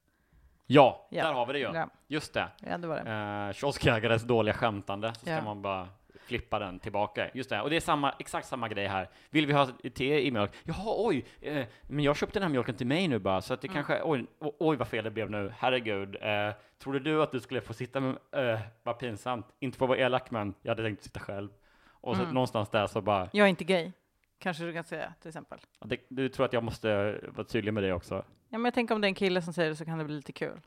[0.67, 1.25] Ja, Ja.
[1.27, 1.71] där har vi det ju.
[1.75, 1.89] Ja.
[2.09, 2.49] Just det.
[2.61, 3.47] Ja, det var det.
[3.49, 5.43] Eh, kioskägares dåliga skämtande, så ska Ja.
[5.45, 5.89] man bara
[6.25, 7.31] flippa den tillbaka.
[7.35, 9.09] Just det, och det är samma, exakt samma grej här.
[9.31, 10.51] Vill vi ha te i mjölk?
[10.65, 13.61] Jaha, oj, eh, men jag köpte den här mjölken till mig nu bara, så att
[13.61, 13.75] det Mm.
[13.75, 16.17] kanske, oj, oj vad fel det blev nu, herregud.
[16.21, 19.99] Eh, trodde du att du skulle få sitta med, eh, vad pinsamt, inte få vara
[19.99, 21.49] elak, men jag hade tänkt sitta själv.
[21.91, 22.35] Och så Mm.
[22.35, 23.93] någonstans där så bara, Jag är inte gay,
[24.39, 25.59] kanske du kan säga till exempel.
[25.85, 28.15] det, du tror att jag måste vara tydlig med det också?
[28.49, 30.05] Ja, men jag tänker om det är en kille som säger det så kan det
[30.05, 30.61] bli lite kul.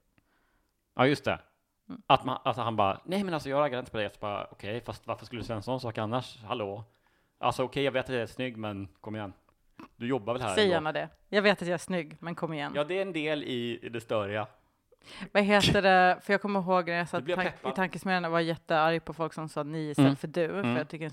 [0.95, 1.39] Ja, just det.
[1.89, 2.01] Mm.
[2.07, 4.09] Att, man, att han bara, nej men alltså jag raggar inte på dig.
[4.09, 6.43] Så bara, okej, fast varför skulle du säga en sån sak annars?
[6.43, 6.83] Hallå?
[7.37, 9.33] Alltså okej, jag vet att jag är snygg, men kom igen.
[9.95, 11.09] Du jobbar väl här Säg gärna det.
[11.29, 12.71] Jag vet att jag är snygg, men kom igen.
[12.75, 14.47] Ja, det är en del i, i det störiga.
[15.31, 16.19] Vad heter det?
[16.21, 19.33] För jag kommer ihåg när jag satt tank- i tankesmedjan och var jättearg på folk
[19.33, 20.15] som sa ni istället Mm.
[20.15, 20.45] för du.
[20.45, 20.61] Mm.
[20.63, 21.11] För jag tycker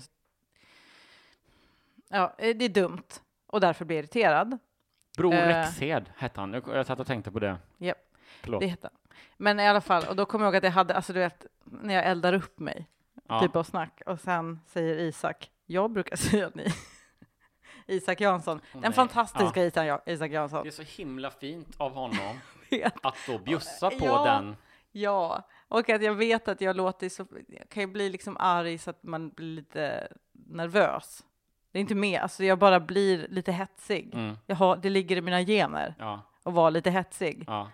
[2.09, 3.03] Ja, eh, det är dumt
[3.47, 4.57] och därför blir jag irriterad.
[5.17, 5.47] Bror Eh.
[5.47, 6.53] Rexhed hette han.
[6.53, 7.57] Jag, jag satt och tänkte på det.
[7.77, 7.97] Japp.
[8.41, 8.61] Förlåt.
[8.61, 9.02] Det heter han.
[9.37, 11.45] Men i alla fall, och då kommer jag ihåg att jag hade, alltså du vet,
[11.63, 12.87] när jag eldar upp mig,
[13.27, 13.39] ja.
[13.41, 16.67] typ av snack, och sen säger Isak, jag brukar säga ni.
[17.87, 18.93] Isak Jansson, Åh, den nej.
[18.93, 20.63] fantastiska Ja- Isak Jansson.
[20.63, 22.39] Det är så himla fint av honom
[23.03, 24.25] att då bjussa på Ja.
[24.25, 24.55] den.
[24.91, 28.77] Ja, och att jag vet att jag låter så, jag kan ju bli liksom arg
[28.77, 31.23] så att man blir lite nervös.
[31.71, 34.09] Det är inte mer, alltså jag bara blir lite hetsig.
[34.13, 34.35] Mm.
[34.57, 37.43] Har, det ligger i mina gener Ja, att vara lite hetsig.
[37.47, 37.69] ja.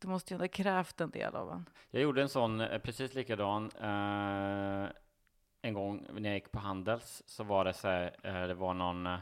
[0.00, 1.68] Det måste ju ha krävt en del av en.
[1.90, 4.88] Jag gjorde en sån eh, precis likadan eh,
[5.62, 8.74] en gång när jag gick på Handels så var det så här, eh, det var
[8.74, 9.18] någon eh,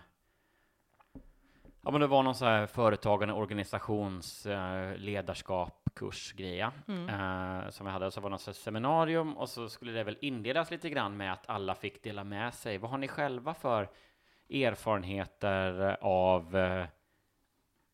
[1.82, 7.08] Ja men det var någon så här företagande organisations eh, ledarskap kursgreja Mm.
[7.08, 8.10] eh, som jag hade.
[8.10, 11.48] Så var det något seminarium och så skulle det väl inledas lite grann med att
[11.48, 12.78] alla fick dela med sig.
[12.78, 13.88] Vad har ni själva för
[14.50, 16.56] erfarenheter av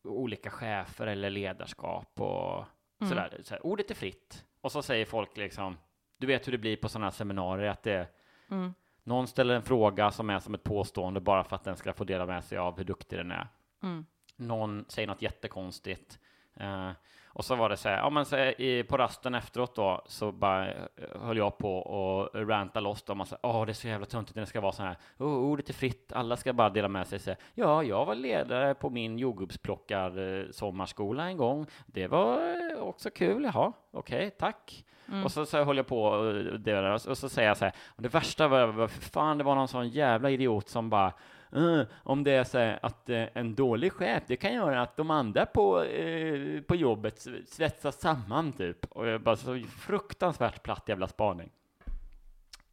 [0.03, 2.65] olika chefer eller ledarskap och
[3.01, 3.09] Mm.
[3.09, 3.39] sådär.
[3.43, 4.45] Så här, ordet är fritt.
[4.61, 5.77] Och så säger folk liksom,
[6.17, 8.07] du vet hur det blir på sådana här seminarier, att det,
[8.51, 8.73] Mm.
[9.03, 12.03] någon ställer en fråga som är som ett påstående bara för att den ska få
[12.03, 13.47] dela med sig av hur duktig den är.
[13.83, 14.05] Mm.
[14.35, 16.19] Någon säger något jättekonstigt.
[16.53, 16.91] Eh,
[17.35, 20.01] och så var det så här, ja men så här, i, på rasten efteråt då
[20.05, 20.75] så bara eh,
[21.21, 24.35] höll jag på och ranta loss då, man sa, åh det är så jävla töntigt
[24.35, 27.07] när det ska vara så här, oh, ordet är fritt, alla ska bara dela med
[27.07, 32.07] sig, så här, ja, jag var ledare på min jordgubbsplockar eh, sommarskola en gång, det
[32.07, 34.85] var eh, också kul, jaha, okej, tack.
[35.23, 38.09] Och så, så höll jag på och, och så säger jag så här, och det
[38.09, 41.13] värsta var, var för fan, det var någon sån jävla idiot som bara
[41.51, 44.97] "Eh, om det är så här att eh, en dålig chef, det kan göra att
[44.97, 48.85] de andra på, eh, på jobbet svetsas samman typ.
[48.91, 51.49] Och jag bara så fruktansvärt platt jävla spaning.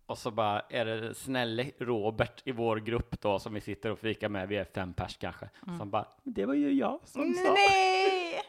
[0.07, 3.99] Och så bara är det snälle Robert i vår grupp då som vi sitter och
[3.99, 7.35] fikar med, vi är fem pers kanske, som bara, "Men det var ju jag som
[7.35, 7.53] sa.
[7.53, 8.41] Nej!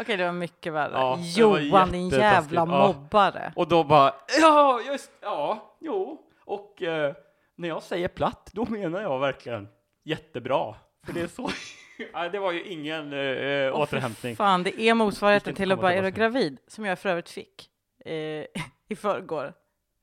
[0.00, 0.92] Okej, det var mycket värre.
[0.92, 2.64] Ja, Johan, din jävla Ja.
[2.94, 3.52] mobbare.
[3.56, 7.14] Och då bara, ja, just, ja, jo, och eh,
[7.60, 9.68] när jag säger platt, då menar jag verkligen
[10.04, 10.74] jättebra.
[11.06, 11.50] För det är så,
[12.14, 14.36] Nej, det var ju ingen eh, Åh, återhämtning.
[14.36, 16.58] Fan, det är motsvarigheten till att bara, är du gravid?
[16.66, 17.70] Som jag för övrigt fick
[18.04, 18.12] eh,
[18.88, 19.52] i förrgår.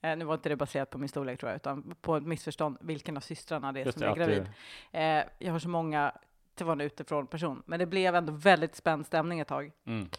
[0.04, 2.78] Eh, nu var inte det baserat på min storlek tror jag, utan på ett missförstånd
[2.82, 4.50] vilken av systrarna det är Just som det, är gravid.
[4.92, 6.12] Eh, jag har så många,
[6.58, 9.72] det var en utifrån person, men det blev ändå väldigt spänd stämning ett tag.
[9.88, 10.10] Mm.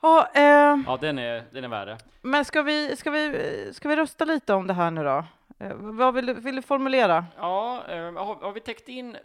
[0.00, 1.98] Ja, eh, Ja, den är, den är värre.
[2.22, 5.24] men ska vi, ska, vi, ska vi rösta lite om det här nu då?
[5.62, 7.26] Eh, vad vill du, vill du formulera?
[7.36, 9.16] Ja, eh, har, har vi täckt in,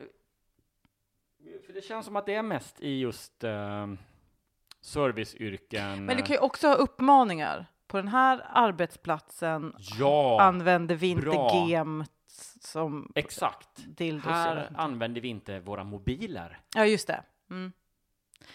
[1.65, 3.87] för det känns som att det är mest i just eh,
[4.81, 6.05] serviceyrken.
[6.05, 7.65] Men du kan ju också ha uppmaningar.
[7.87, 11.67] På den här arbetsplatsen Ja, använder vi inte bra.
[11.69, 12.03] gem
[12.61, 13.69] som exakt.
[13.97, 14.25] dildos.
[14.25, 16.59] jag vet Här använder vi inte våra mobiler.
[16.75, 17.23] Ja, just det.
[17.49, 17.71] Mm.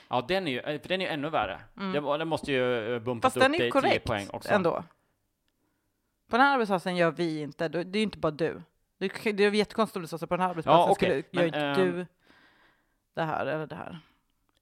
[0.09, 1.61] Ja, den är ju, eh, för den är ju ännu värre.
[1.75, 4.51] Den, den måste ju Fast upp 10 korrekt poäng också.
[4.51, 4.85] ändå.
[6.33, 8.63] På den här arbetsplatsen gör vi inte, det är ju inte bara du.
[8.99, 11.41] Det är, det är jättekonstigt om du sa på den här arbetsplatsen Ja, okej, skulle,
[11.43, 12.07] gör inte ehm, du
[13.15, 13.99] det här eller det här.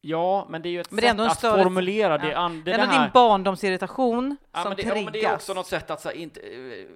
[0.01, 2.31] Ja, men det är ju ett Men sätt att större- formulera det.
[2.31, 2.49] ja.
[2.49, 3.03] Det, Det är det här.
[3.03, 5.05] din barndomsirritation ja, som men det, ja, triggas.
[5.05, 6.87] men det är också något sätt att så, inte, eh,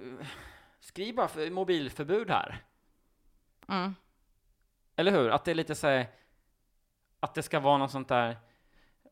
[0.79, 2.63] skriv bara för mobilförbud här.
[3.69, 3.95] Mm.
[4.95, 5.29] Eller hur?
[5.29, 6.07] Att det är lite så här,
[7.19, 8.37] att det ska vara något sånt där...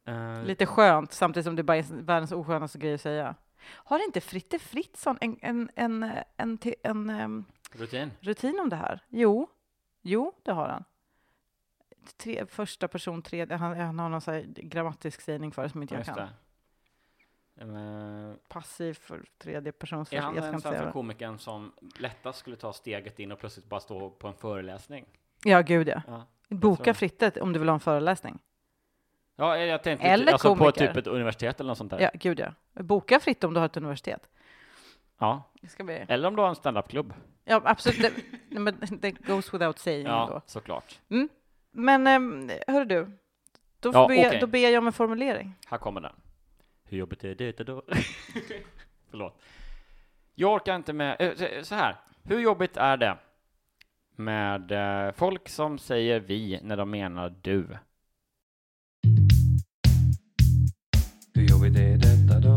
[0.08, 3.36] eh, Lite skönt, samtidigt som det bara är världens oskönaste grej att säga.
[3.66, 8.12] Har inte Fritte Fritzson en, en, en, en, en, en, em, rutin.
[8.20, 9.00] rutin om det här?
[9.10, 9.50] Jo,
[10.02, 10.84] jo, det har han.
[12.18, 15.96] Tre, första person, tredje, han, han har någon så grammatisk sägning för det som inte
[15.96, 16.30] Ja, jag kan.
[17.56, 20.12] Eh, Passiv för tredje persons.
[20.14, 23.80] är jag han den svenska komikern som lättast skulle ta steget in och plötsligt bara
[23.80, 25.06] stå på en föreläsning?
[25.44, 26.02] Ja, gud ja.
[26.08, 26.28] Ja.
[26.50, 28.40] Boka Fritte om du vill ha en föreläsning.
[29.36, 30.88] Ja, jag tänkte Eller alltså på komiker.
[30.88, 32.00] typ ett universitet eller något sånt där.
[32.00, 32.54] Ja, gud ja.
[32.84, 34.30] Boka Fritte om du har ett universitet.
[35.20, 35.52] Ja.
[35.62, 36.06] Det ska bli...
[36.08, 37.14] Eller om du har en standupklubb.
[37.46, 38.14] Ja, absolut.
[38.50, 40.42] Det, men det goes without saying Ja, ändå.
[40.46, 41.00] såklart.
[41.10, 41.30] Mm.
[41.72, 43.12] Men um, hör du,
[43.80, 44.38] då, Ja, ber, okej.
[44.40, 45.54] då ber jag om en formulering.
[45.68, 46.14] Här kommer den.
[46.86, 47.84] Hur jobbigt är det då?
[49.10, 49.42] Förlåt.
[50.36, 51.16] Jag orkar inte med...
[51.22, 51.96] eh, så- Så här.
[52.24, 53.18] Hur jobbigt är det
[54.16, 54.72] med
[55.08, 57.78] eh, folk som säger vi när de menar du?
[61.36, 62.56] Hur jobbigt är detta då?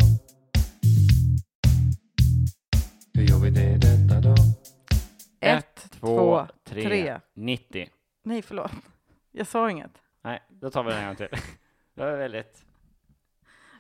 [3.15, 4.35] Hur jobbigt är detta då?
[5.41, 7.21] Ett, två, tre, tre.
[7.35, 7.89] 90.
[8.23, 8.71] Nej, förlåt.
[9.33, 9.91] Jag sa inget.
[10.23, 11.29] Nej, då tar vi den en gång till.
[11.95, 12.65] Det var väldigt...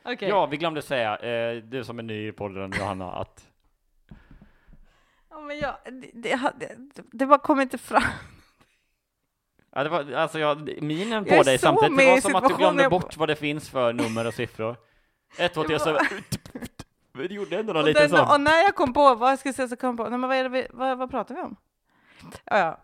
[0.05, 0.29] Okej.
[0.29, 3.49] Ja, vi glömde säga, eh, du som är ny i podden, Johanna, att
[5.31, 8.03] Ja, men jag, det, det, det, det bara kom inte fram.
[9.73, 12.19] Ja, det var, alltså jag, minen på Jag är dig så samtidigt, med det var
[12.19, 12.91] i som att du glömde situationen.
[12.91, 14.77] bort vad det finns för nummer och siffror.
[15.39, 15.99] Ett, två, tre, så...
[17.12, 18.45] Men du gjorde ändå någon Och, liten den, och sån.
[18.45, 20.39] när jag kom på vad jag skulle säga så kom jag på, nej men vad,
[20.39, 21.57] är det vi, vad, vad pratar vi om?
[22.45, 22.79] Ja, ja.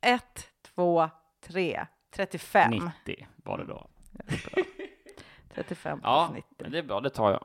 [0.00, 2.70] Ett, två, tre, 35.
[3.04, 3.86] 90 var det då.
[5.54, 6.48] 35 plus Ja, 90.
[6.58, 7.44] men det är bra, det tar jag.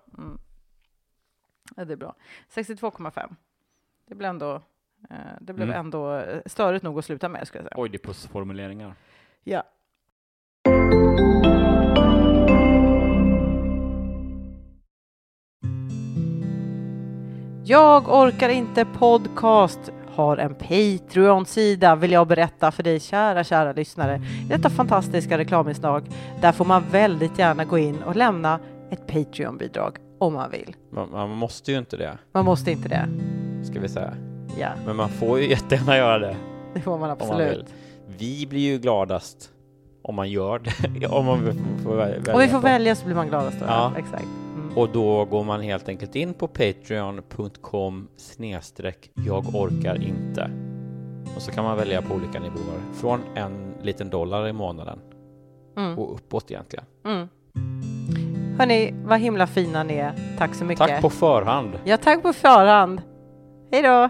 [1.76, 2.16] Ja, det är bra.
[2.54, 3.36] 62,5.
[4.06, 4.56] Det blev ändå,
[5.10, 5.80] eh, det blev Mm.
[5.80, 7.82] ändå eh, störigt nog att sluta med, skulle jag säga.
[7.82, 8.94] Oidipus-formuleringar.
[9.44, 9.64] Ja.
[17.70, 19.80] Jag orkar inte podcast
[20.16, 24.22] har en Patreon-sida vill jag berätta för dig kära, kära lyssnare.
[24.46, 26.04] I detta fantastiska reklaminslag.
[26.42, 28.60] Där får man väldigt gärna gå in och lämna
[28.92, 30.76] ett Patreon-bidrag om man vill.
[30.92, 33.08] Man, man måste ju inte det, Man måste inte det.
[33.64, 34.14] ska vi säga.
[34.60, 36.36] Ja, Men man får ju jättegärna göra det
[36.74, 37.58] det får man man absolut.
[37.58, 37.66] vill.
[38.18, 39.50] Vi blir ju gladast
[40.02, 41.08] om man gör det.
[41.12, 41.40] om man
[41.84, 42.34] får välja.
[42.34, 43.66] Om vi får välja så blir man gladast då.
[43.66, 43.92] Ja.
[43.98, 44.28] Exakt.
[44.78, 50.52] Och då går man helt enkelt in på patreon.com snedstreck jag orkar inte.
[51.36, 52.80] Och så kan man välja på olika nivåer.
[52.94, 55.00] Från en liten dollar i månaden
[55.78, 56.00] Mm.
[56.00, 56.86] och uppåt egentligen.
[57.06, 57.28] Mm.
[58.60, 60.14] Hörni, vad himla fina ni är.
[60.38, 60.88] Tack så mycket.
[60.88, 61.80] Tack på förhand.
[61.84, 63.02] Ja, tack på förhand.
[63.72, 64.10] Hej då!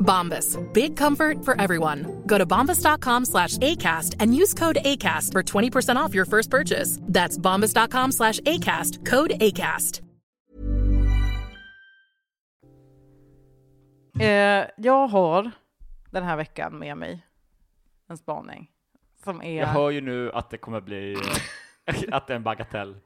[0.00, 0.58] Bombas.
[0.72, 2.22] Big comfort for everyone.
[2.26, 6.98] Go to bombas.com slash ACAST and use code ACAST for 20% off your first purchase.
[7.02, 9.04] That's bombas.com slash ACAST.
[9.04, 10.00] Code ACAST.
[14.20, 15.50] Eh, jag har
[16.10, 17.26] den här veckan med mig
[18.08, 18.70] en spaning
[19.24, 19.60] som är...
[19.60, 21.16] Jag hör ju nu att det kommer bli
[22.12, 22.96] att det är en bagatell.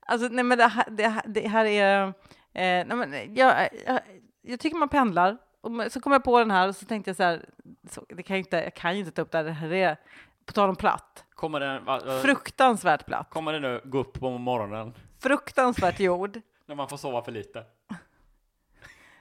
[0.00, 2.06] Alltså, nej men det här, det här, det här är...
[2.06, 2.12] Eh,
[2.52, 4.00] nej men jag, jag,
[4.42, 5.38] jag tycker man pendlar.
[5.60, 7.48] Och så kom jag på den här och så tänkte jag så här,
[7.90, 9.72] så, det kan jag, inte, jag kan ju inte ta upp det här, det här
[9.72, 9.96] är,
[10.44, 13.30] på tal om platt, Kommer den, va, va, fruktansvärt platt.
[13.30, 16.40] kommer den nu gå upp på morgonen Fruktansvärt jord.
[16.66, 17.64] när man får sova för lite?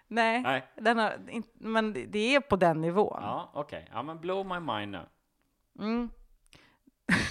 [0.07, 0.67] Nej, Nej.
[0.95, 1.13] Har,
[1.53, 3.19] men det- det är på den nivån.
[3.23, 3.89] Ja, okej.
[3.93, 5.05] Ja, men blow my mind nu.
[5.79, 6.09] Mm.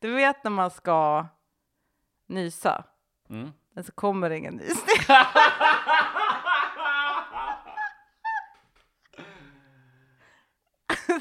[0.00, 1.26] Du vet när man ska
[2.26, 2.84] nysa,
[3.30, 3.52] Mm.
[3.72, 4.96] men så kommer det ingen nysning.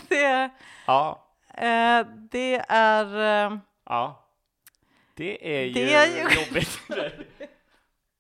[0.08, 0.50] det,
[0.86, 3.06] Ja, eh, det är...
[3.52, 4.24] Eh, ja.
[5.16, 6.80] Det är ju, Det är ju- jobbigt.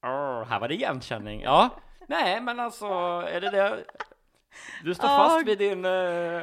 [0.03, 1.41] Åh, här var det igenkänning.
[1.41, 1.69] Ja,
[2.07, 2.85] nej, men alltså,
[3.31, 3.77] är det det?
[4.83, 5.17] Du står Ja.
[5.17, 5.85] fast vid din...
[5.85, 6.41] eh,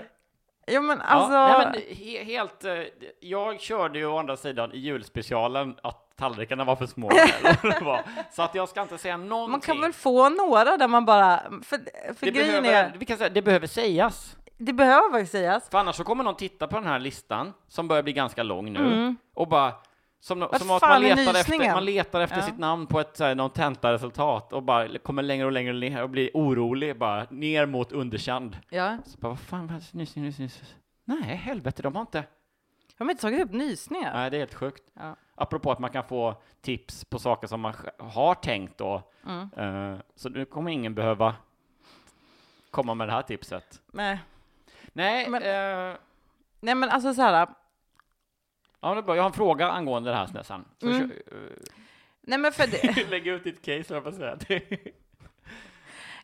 [0.67, 1.33] jo men Ja, alltså...
[1.33, 2.83] nej, men he, helt, eh,
[3.21, 7.09] jag körde ju å andra sidan i julspecialen att tallrikarna var för små.
[7.83, 8.03] var.
[8.33, 9.51] Så att jag ska inte säga någonting.
[9.51, 11.41] man kan väl få några där man bara...
[11.41, 11.79] För,
[12.15, 12.97] för det, grejen behöver, är...
[12.99, 14.37] vi kan säga, det behöver sägas.
[14.57, 15.69] Det behöver faktiskt sägas.
[15.71, 18.73] För annars så kommer någon titta på den här listan, som börjar bli ganska lång
[18.73, 19.17] nu, Mm.
[19.35, 19.73] och bara
[20.21, 22.43] som, som att man letar, efter, man letar efter Ja.
[22.43, 26.11] sitt namn på ett här, något tentaresultat och bara kommer längre och längre ner och
[26.11, 28.59] blir orolig, bara ner mot underkänd.
[28.71, 28.99] Ja.
[29.05, 30.71] Så bara, vad fan, vad, nysning, nysning, nysning.
[31.05, 32.19] Nej, helvete, de har inte...
[32.99, 34.13] Har de inte tagit upp nysningar?
[34.15, 34.83] Nej, det är helt sjukt.
[34.95, 35.17] Ja.
[35.35, 39.03] Apropå att man kan få tips på saker som man har tänkt då.
[39.27, 39.51] Mm.
[39.93, 41.35] Eh, så nu kommer ingen behöva
[42.71, 43.81] komma med det här tipset.
[43.93, 44.19] Nej.
[44.97, 45.97] Nej, Men- eh,
[46.61, 47.49] Nej men alltså så här.
[48.81, 49.17] ja, det är bra.
[49.17, 50.65] jag har en fråga angående det här Snessan.
[50.81, 51.09] Så Mm.
[51.11, 51.17] kö-
[52.21, 54.39] Nej men för det, Lägg ut ditt case, jag säga.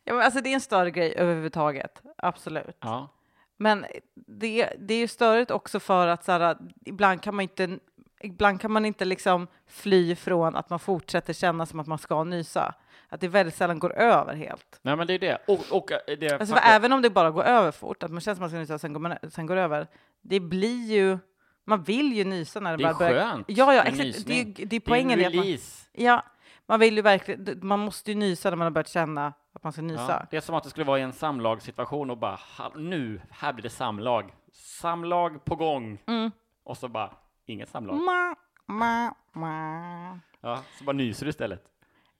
[0.05, 2.03] ja, men alltså det är en större grej överhuvudtaget.
[2.17, 2.77] Absolut.
[2.81, 3.09] ja.
[3.57, 7.79] Men det, det är ju störigt också för att så här, ibland kan man inte
[8.23, 12.25] Ibland kan man inte liksom fly från att man fortsätter känna som att man ska
[12.25, 12.75] nysa.
[13.13, 14.81] Att det väldigt sällan går över helt.
[14.83, 15.39] Nej, men det är det.
[15.47, 18.35] Och, och eh, det Alltså även om det bara går över fort, att man känner
[18.35, 19.87] som att man ska nysa sen går, man, sen går det över.
[20.21, 21.19] Det blir ju,
[21.65, 23.25] man vill ju nysa när det, Det är bara börjar.
[23.25, 24.27] skönt Ja, ja, exakt.
[24.27, 25.87] Det är, det är Det är poängen en att man, release.
[25.93, 26.25] Ja,
[26.67, 29.73] man vill ju verkligen, man måste ju nysa när man har börjat känna att man
[29.73, 30.07] ska nysa.
[30.09, 32.39] Ja, det är som att det skulle vara i en samlagssituation och bara
[32.77, 34.35] nu, här blir det samlag.
[34.53, 36.03] Samlag på gång.
[36.07, 36.31] Mm.
[36.65, 37.11] Och så bara
[37.47, 37.97] inget samlag.
[37.97, 38.35] Ma,
[38.67, 40.19] ma, ma.
[40.41, 41.65] Ja, så bara nyser du istället.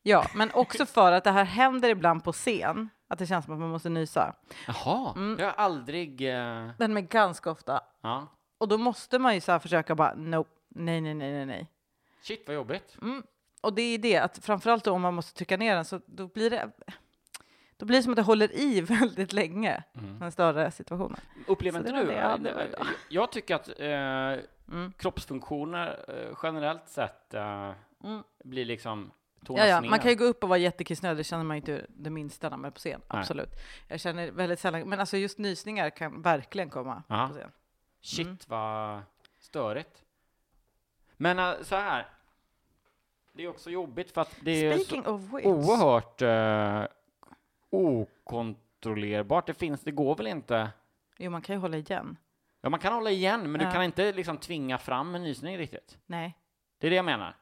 [0.03, 3.55] Ja, men också för att det här händer ibland på scen, att det känns som
[3.55, 4.35] att man måste nysa.
[4.67, 5.37] Jaha, Mm.
[5.37, 6.29] det har jag aldrig...
[6.35, 7.81] eh, Den med ganska ofta.
[8.01, 8.27] ja.
[8.59, 11.67] Och då måste man ju så här försöka bara, nope, nej, nej, nej, nej, nej.
[12.23, 12.97] Shit, vad jobbigt.
[13.03, 13.23] Mm.
[13.61, 16.27] Och det är det, att framförallt då om man måste trycka ner den, så då
[16.27, 16.71] blir det...
[17.77, 20.19] Då blir det som att det håller i väldigt länge, Mm.
[20.19, 21.21] den större situationen.
[21.47, 22.05] Upplever inte du?
[22.07, 22.87] det jag hade eh.
[23.09, 24.93] Jag tycker att eh, Mm.
[24.99, 27.73] kroppsfunktioner eh, generellt sett eh,
[28.05, 28.23] Mm.
[28.45, 29.11] blir liksom
[29.49, 32.11] Ja, ja, man kan ju gå upp och vara jättekissnödig, det känner man inte det
[32.11, 33.01] minsta när man är på scen.
[33.13, 33.21] Nej.
[33.21, 33.51] Absolut.
[33.89, 37.29] Jag känner väldigt sällan, men alltså just nysningar kan verkligen komma Ja.
[37.29, 37.51] på scen.
[38.01, 38.39] Shit Mm.
[38.47, 39.03] vad
[39.39, 40.05] störigt.
[41.17, 42.07] Men eh, så här.
[43.33, 45.47] Det är också jobbigt för att det är Speaking så of which.
[45.47, 46.85] oerhört eh,
[47.71, 49.47] okontrollerbart.
[49.47, 50.71] Det finns, det går väl inte.
[51.19, 52.17] Jo, man kan ju hålla igen.
[52.61, 53.67] Ja, man kan hålla igen, men Ja.
[53.67, 55.99] du kan inte liksom tvinga fram en nysning riktigt.
[56.07, 56.37] Nej.
[56.79, 57.37] Det är det jag menar.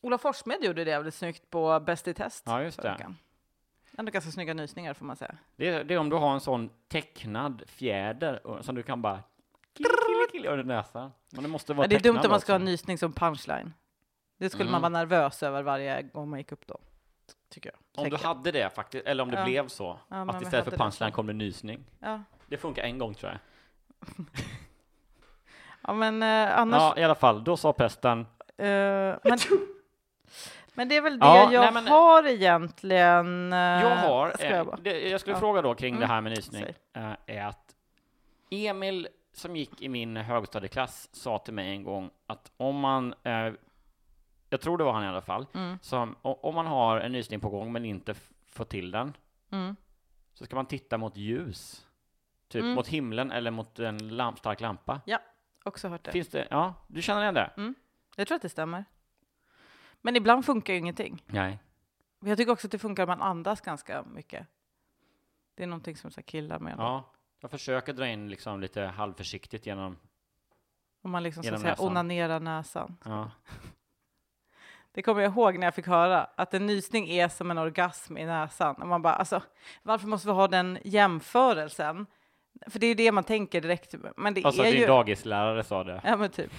[0.00, 2.42] Ola Forssmed gjorde det jävligt snyggt på Bäst i test.
[2.46, 2.90] Ja, just det.
[2.92, 3.16] veckan.
[3.98, 5.34] Ändå ganska snygga nysningar får man säga.
[5.56, 9.22] Det är, det är om du har en sån tecknad fjäder som du kan bara
[9.76, 11.12] kille, kille, kille under näsan.
[11.32, 13.12] Men det måste vara Ja, det är dumt om man ska ha en nysning som
[13.12, 13.72] punchline.
[14.38, 14.72] Det skulle Mm.
[14.72, 16.78] man vara nervös över varje gång man gick upp då.
[17.50, 18.04] Tycker jag.
[18.04, 19.44] Om du hade det faktiskt, eller om det Ja.
[19.44, 19.98] blev så.
[20.08, 21.84] Ja, att istället för det punchline kom det nysning.
[22.00, 22.22] Ja.
[22.46, 23.40] Det funkar en gång tror jag.
[25.82, 26.80] Ja, men eh, annars...
[26.80, 28.20] Ja, i alla fall, då sa pesten.
[28.56, 28.66] Eh,
[29.24, 29.38] men,
[30.74, 33.52] men det är väl det Ja, jag nej, men- har egentligen.
[33.52, 35.40] eh, Jag har, ska jag eh, bara- det, jag skulle Ja.
[35.40, 36.00] fråga då kring Mm.
[36.00, 37.74] det här med nysning, eh, är att
[38.50, 43.52] Emil som gick i min högstadieklass sa till mig en gång att om man, eh,
[44.50, 45.78] jag tror det var han i alla fall, Mm.
[45.82, 48.14] som, om man har en nysning på gång men inte
[48.46, 49.12] får till den,
[49.50, 49.76] Mm.
[50.34, 51.84] så ska man titta mot ljus.
[52.48, 52.74] Typ Mm.
[52.74, 55.00] mot himlen eller mot en lamp, stark lampa.
[55.04, 55.18] Ja,
[55.64, 56.10] också hört det.
[56.12, 57.50] Finns det, ja, du känner igen det?
[57.56, 57.74] Mm.
[58.16, 58.84] Jag tror att det stämmer.
[60.02, 61.22] Men ibland funkar ju ingenting.
[61.26, 61.58] Nej.
[62.20, 64.46] Jag tycker också att det funkar om man andas ganska mycket.
[65.54, 66.74] Det är någonting som så killar med.
[66.78, 69.96] Ja, jag försöker dra in liksom lite halvförsiktigt genom,
[71.02, 71.86] Om man liksom Genom säga näsan.
[71.86, 72.96] onanerar näsan.
[73.04, 73.30] ja.
[74.92, 78.16] Det kommer jag ihåg när jag fick höra att en nysning är som en orgasm
[78.16, 78.74] i näsan.
[78.74, 79.42] Och man bara, alltså,
[79.82, 82.06] varför måste vi ha den jämförelsen?
[82.66, 83.94] För det är ju det man tänker direkt.
[84.16, 84.86] Men det Alltså är din ju...
[84.86, 86.00] dagislärare sa det.
[86.04, 86.52] Ja, men typ.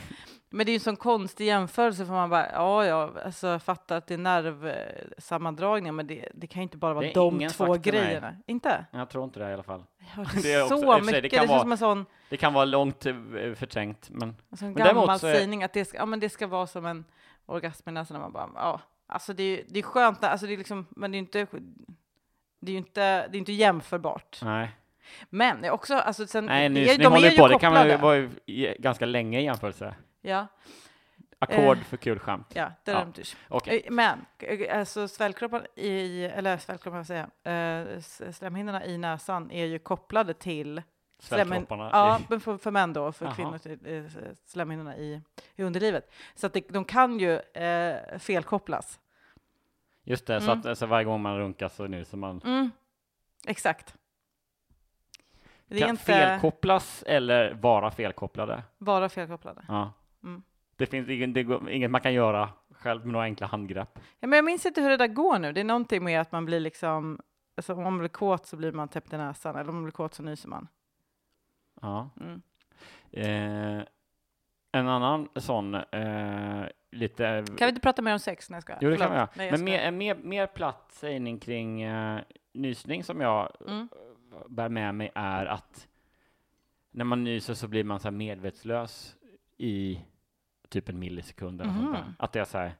[0.51, 3.63] Men det är ju en sån konstig jämförelse för man bara, ja, ja, alltså jag
[3.63, 7.73] fattar att det är nervsammandragningar, men det, det kan ju inte bara vara de två
[7.73, 8.35] grejerna.
[8.47, 8.85] Inte?
[8.91, 9.83] Jag tror inte det i alla fall.
[10.15, 12.05] Jag Det är också- så för sig, det mycket, kan det, vara- som en sån
[12.29, 13.13] Det kan vara långt eh,
[13.55, 14.35] förträngt, men...
[14.51, 17.05] alltså en men gammal sägning att det ska, ja, men det ska vara som en
[17.45, 18.21] orgasm i näsan.
[18.21, 21.17] Man bara, ja, alltså det är, det är skönt, alltså det är liksom, men det
[21.17, 21.47] är inte,
[22.59, 24.39] det är ju inte, det är inte jämförbart.
[24.43, 24.69] Nej,
[25.29, 27.47] Men också, alltså sen, Nej det är- nysning de håller ju på.
[27.47, 28.29] Det kan man vara
[28.79, 29.95] ganska länge i jämförelse.
[30.21, 30.47] Ja,
[31.39, 32.51] Ackord Eh, för kul skämt.
[32.55, 33.23] ja, det Ja, ja.
[33.47, 33.87] okej.
[33.91, 37.99] Men eh, alltså svällkroppen i, eller svällkroppen, vad säger jag, eh,
[38.31, 40.81] slemhinnorna i näsan är ju kopplade till
[41.19, 43.35] slemhin- Svällkropparna Ja, men för, för män då, för Jaha.
[43.35, 44.03] kvinnor eh,
[44.45, 45.21] slemhinnorna i,
[45.55, 46.11] i underlivet.
[46.35, 48.99] Så att det, de kan ju eh, felkopplas.
[50.03, 50.59] Just det, så Mm.
[50.59, 52.41] att alltså, varje gång man runkar så nyser man.
[52.45, 52.71] Mm.
[53.47, 53.95] Exakt.
[55.67, 58.63] Det är Kan inte felkopplas eller vara felkopplade?
[58.77, 59.61] bara felkopplade.
[59.67, 59.93] Ja.
[60.23, 60.41] Mm.
[60.75, 63.99] Det finns ingen, det går, inget man kan göra själv med några enkla handgrepp.
[64.19, 65.53] Ja, men jag minns inte hur det där går nu.
[65.53, 67.19] Det är någonting med att man blir liksom,
[67.57, 69.91] alltså om man blir kåt så blir man täppt i näsan, eller om man blir
[69.91, 70.67] kåt så nyser man.
[71.81, 72.09] Ja.
[72.21, 72.41] Mm.
[73.11, 73.83] Eh,
[74.71, 77.43] en annan sån, eh, lite...
[77.47, 78.49] Kan vi inte prata mer om sex?
[78.49, 78.75] när jag ska?
[78.81, 79.29] Jo, det kan vi göra.
[79.51, 82.21] Men mer, mer, mer platt sägning kring eh,
[82.53, 83.89] nysning som jag Mm.
[84.31, 85.87] eh, bär med mig är att
[86.91, 89.15] när man nyser så blir man så medvetslös
[89.57, 90.01] i
[90.69, 92.01] typ en millisekund eller sånt där.
[92.03, 92.13] Mhm.
[92.19, 92.75] Att det är så här,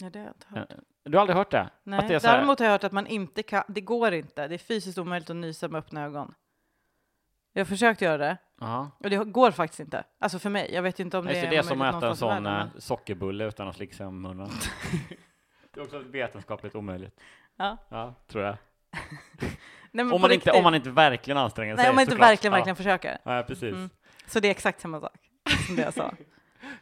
[0.00, 0.70] Ja, det har jag inte hört.
[0.72, 1.70] eh, du har aldrig hört det?
[1.84, 3.80] Nej, att det är så här, däremot har jag hört att man inte kan, det
[3.80, 6.34] går inte, det är fysiskt omöjligt att nysa med öppna ögon.
[7.52, 8.90] Jag har försökt göra det, Ja.
[8.98, 10.04] och det går faktiskt inte.
[10.20, 11.96] Alltså för mig, jag vet ju inte om Nej, det är det är som att
[11.96, 14.50] äta en i sån världen, eh, sockerbulle utan att slicka om munnen.
[15.74, 17.20] det är också vetenskapligt omöjligt.
[17.56, 17.76] Ja.
[17.88, 18.56] Ja, tror jag.
[19.92, 22.28] Nej, Om man, inte, om man inte verkligen anstränger sig Nej, om man inte såklart.
[22.30, 22.56] verkligen, Ja.
[22.56, 23.18] verkligen försöker.
[23.22, 23.74] Ja, precis.
[23.74, 23.90] Mm.
[24.26, 25.16] Så det är exakt samma sak
[25.66, 26.12] som det jag sa.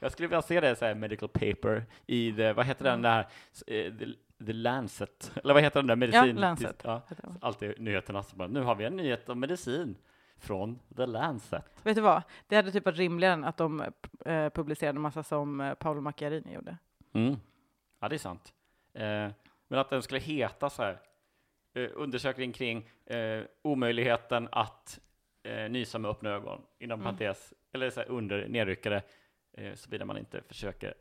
[0.00, 3.02] Jag skulle vilja se det så här medical paper i det, vad heter den Mm.
[3.02, 3.20] där,
[3.66, 4.06] eh, the,
[4.46, 6.36] the Lancet, eller vad heter den där medicin?
[6.36, 7.34] Lancet Ja, heter det.
[7.40, 9.96] alltid nyheterna så bara, nu har vi en nyhet om medicin
[10.38, 11.64] från the Lancet.
[11.82, 12.22] Vet du vad?
[12.46, 13.80] Det hade typ varit rimligare än att de
[14.26, 16.76] eh, publicerade massa som eh, Paolo Macchiarini gjorde.
[17.12, 17.36] Mm.
[18.00, 18.52] Ja, det är sant.
[18.94, 19.28] Eh,
[19.68, 20.98] men att den skulle heta så här,
[21.74, 25.00] eh, undersökning kring eh, omöjligheten att
[25.42, 27.04] eh, nysa med öppna ögon, inom Mm.
[27.16, 29.02] parentes, eller så här under nedryckade,
[29.74, 30.94] såvida man inte försöker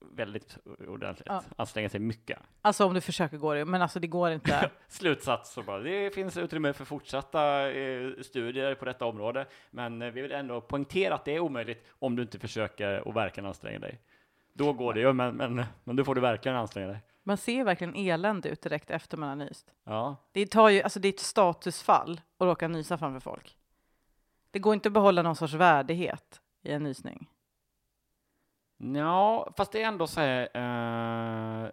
[0.00, 1.42] väldigt ordentligt, Ja.
[1.56, 2.38] anstränga sig mycket.
[2.62, 4.70] Alltså om du försöker går det men alltså det går inte.
[4.88, 10.10] Slutsats så bara, det finns utrymme för fortsatta eh, studier på detta område, men eh,
[10.10, 13.78] vi vill ändå poängtera att det är omöjligt om du inte försöker och verkligen anstränga
[13.78, 14.00] dig.
[14.52, 16.98] Då går det ju, men, men, men då får du verkligen anstränga dig.
[17.22, 19.74] Man ser verkligen elände ut direkt efter man har nyst.
[19.84, 20.16] Ja.
[20.32, 23.56] Det, tar ju, alltså det är ett statusfall att råka nysa framför folk.
[24.50, 27.28] Det går inte att behålla någon sorts värdighet i en nysning.
[28.82, 31.70] Ja, fast det är ändå så här, eh,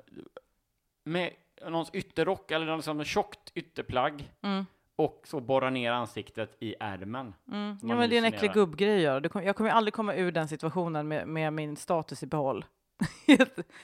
[1.04, 1.34] med
[1.66, 4.66] någons ytterrock eller någon liksom tjockt ytterplagg Mm.
[4.96, 7.34] och så borra ner ansiktet i ärmen.
[7.52, 7.78] Mm.
[7.82, 10.48] Ja, men det är en äcklig gubbgrej att kom, jag kommer aldrig komma ur den
[10.48, 12.66] situationen med, med min status i behåll.
[13.28, 13.40] det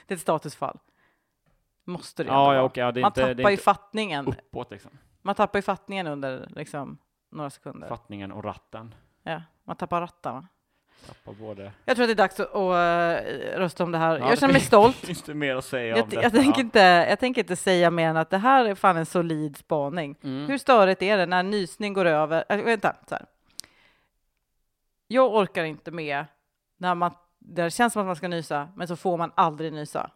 [0.07, 0.79] är ett statusfall.
[1.85, 4.27] Måste det Ja, ja, okej, ja, det Man inte- tappar ju inte fattningen.
[4.27, 4.91] Uppåt liksom.
[5.21, 6.97] Man tappar ju fattningen under liksom,
[7.31, 7.87] några sekunder.
[7.87, 8.95] Fattningen och ratten.
[9.23, 10.47] Ja, man tappar både...
[11.85, 14.19] Jag tror att det är dags att, att äh, rösta om det här.
[14.19, 14.95] Ja, jag känner mig stolt.
[15.05, 16.79] Finns det mer att säga Jag, om jag, tänker inte,
[17.09, 20.15] jag tänker inte säga mer än att det här är fan en solid spaning.
[20.23, 20.49] Mm.
[20.49, 22.43] Hur störigt är det när nysning går över?
[22.49, 23.25] Äh, vänta, så här.
[25.07, 26.25] Jag orkar inte med
[26.79, 30.11] när man, det känns som att man ska nysa, men så får man aldrig nysa.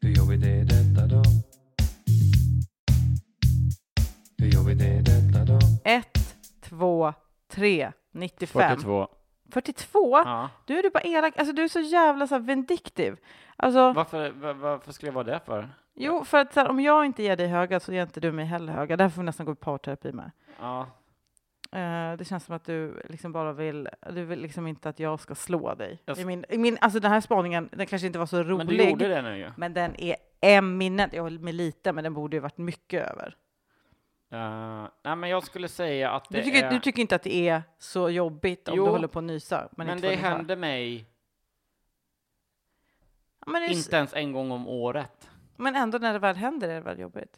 [0.00, 1.22] Hur gör vi det detta då?
[4.38, 5.58] Hur gör vi det detta då?
[5.84, 7.12] Ett, två,
[7.52, 8.70] tre, 95.
[8.70, 9.08] 42.
[9.50, 10.18] 42?
[10.18, 10.50] Ja.
[10.64, 11.38] Du är du bara elak.
[11.38, 13.16] Alltså du är så jävla så här vindiktiv.
[13.56, 15.68] Alltså, Varför, var, varför skulle jag vara det för?
[15.94, 18.32] jo, för att så här, om jag inte ger dig höga så ger inte du
[18.32, 18.96] mig heller höga.
[18.96, 20.30] Därför får vi nästan gå i parterapi med.
[20.60, 20.86] Ja.
[21.72, 25.20] Eh, det känns som att du liksom bara vill, du vill liksom inte att jag
[25.20, 26.02] ska slå dig.
[26.04, 28.56] Jag I min, i min, alltså den här spaningen, den kanske inte var så rolig.
[28.56, 29.50] Men du gjorde det nu ju.
[29.56, 31.12] Men den är eminent.
[31.12, 33.36] Jag håller med lite, men den borde ju varit mycket över.
[34.32, 36.70] Uh, nej, men jag skulle säga att det Du tycker, är...
[36.70, 39.68] du tycker inte att det är så jobbigt om Jo, du håller på att nysa?
[39.76, 41.06] Men, får det händer mig
[43.46, 45.30] Ja, Men, det inte ens en gång om året.
[45.56, 47.36] men ändå när det väl händer är det väl jobbigt?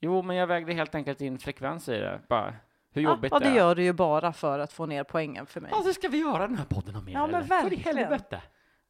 [0.00, 2.20] Jo, men jag vägde helt enkelt in frekvens i det.
[2.28, 2.54] Bara
[2.92, 3.54] hur Ja, jobbigt ja, det är.
[3.54, 5.72] gör du ju bara för att få ner poängen för mig.
[5.74, 7.12] Alltså, ska vi göra den här podden om mer?
[7.12, 7.46] Ja, men eller?
[7.46, 7.96] För verkligen.
[7.96, 8.42] helvete.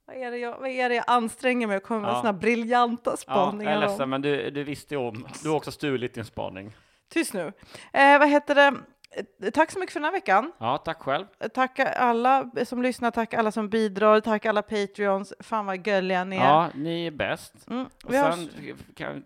[0.06, 2.14] Vad är det jag, vad är det jag anstränger mig att komma med Ja.
[2.14, 3.90] sådana briljanta Ja, spaningar jag är om?
[3.90, 5.26] ledsen, men du, du visste ju om.
[5.42, 6.72] Du har också stulit din spaning.
[7.10, 7.52] Tyst nu.
[7.92, 8.74] Eh, vad heter det?
[9.42, 10.52] Eh, Tack så mycket för den här veckan.
[10.58, 11.26] Ja, tack själv.
[11.40, 15.34] Eh, Tack alla som lyssnar, tack alla som bidrar, tack alla Patreons.
[15.40, 16.44] Fan vad gulliga ni är.
[16.44, 17.54] Ja, ni är bäst.
[17.70, 18.48] Mm, Och har- sen,
[18.94, 19.22] kan,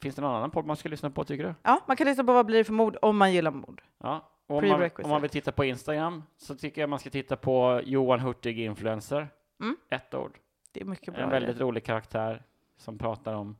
[0.00, 1.54] finns det någon annan podd man ska lyssna på, tycker du?
[1.62, 3.82] ja, man kan lyssna på Vad blir det för mord om man gillar mord.
[4.02, 4.30] Ja.
[4.46, 7.80] Om, man, om man vill titta på Instagram så tycker jag man ska titta på
[7.84, 9.28] Johan Hurtig Influencer.
[9.60, 9.76] Mm.
[9.90, 10.38] Ett ord.
[10.72, 11.22] Det är mycket bra.
[11.22, 11.64] En väldigt det.
[11.64, 12.42] rolig karaktär
[12.76, 13.56] som pratar om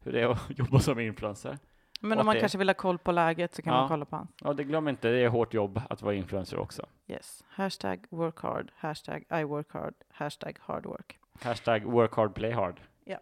[0.00, 1.58] hur det är att jobba som influencer.
[2.02, 3.80] Men om man det- kanske vill ha koll på läget så kan Ja.
[3.80, 4.30] man kolla på hans.
[4.44, 6.86] Ja, det glöm inte, det är hårt jobb att vara influencer också.
[7.08, 7.44] Yes.
[7.48, 11.18] Hashtag work hard, hashtag I work hard, hashtag hard work.
[11.42, 12.80] Hashtag work hard, play hard.
[13.04, 13.18] Ja.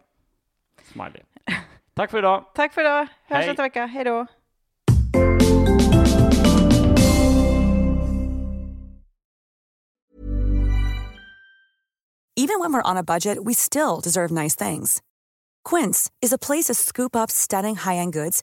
[0.82, 1.22] Smiley.
[1.94, 2.44] Tack för idag.
[2.54, 2.98] Tack för idag.
[3.00, 3.08] Hörs
[3.38, 3.46] Hej.
[3.46, 3.86] nästa vecka.
[3.86, 4.26] Hej då.
[12.36, 15.02] Even when we're on a budget, we still deserve nice things.
[15.64, 18.42] Quince is a place to scoop up stunning high-end goods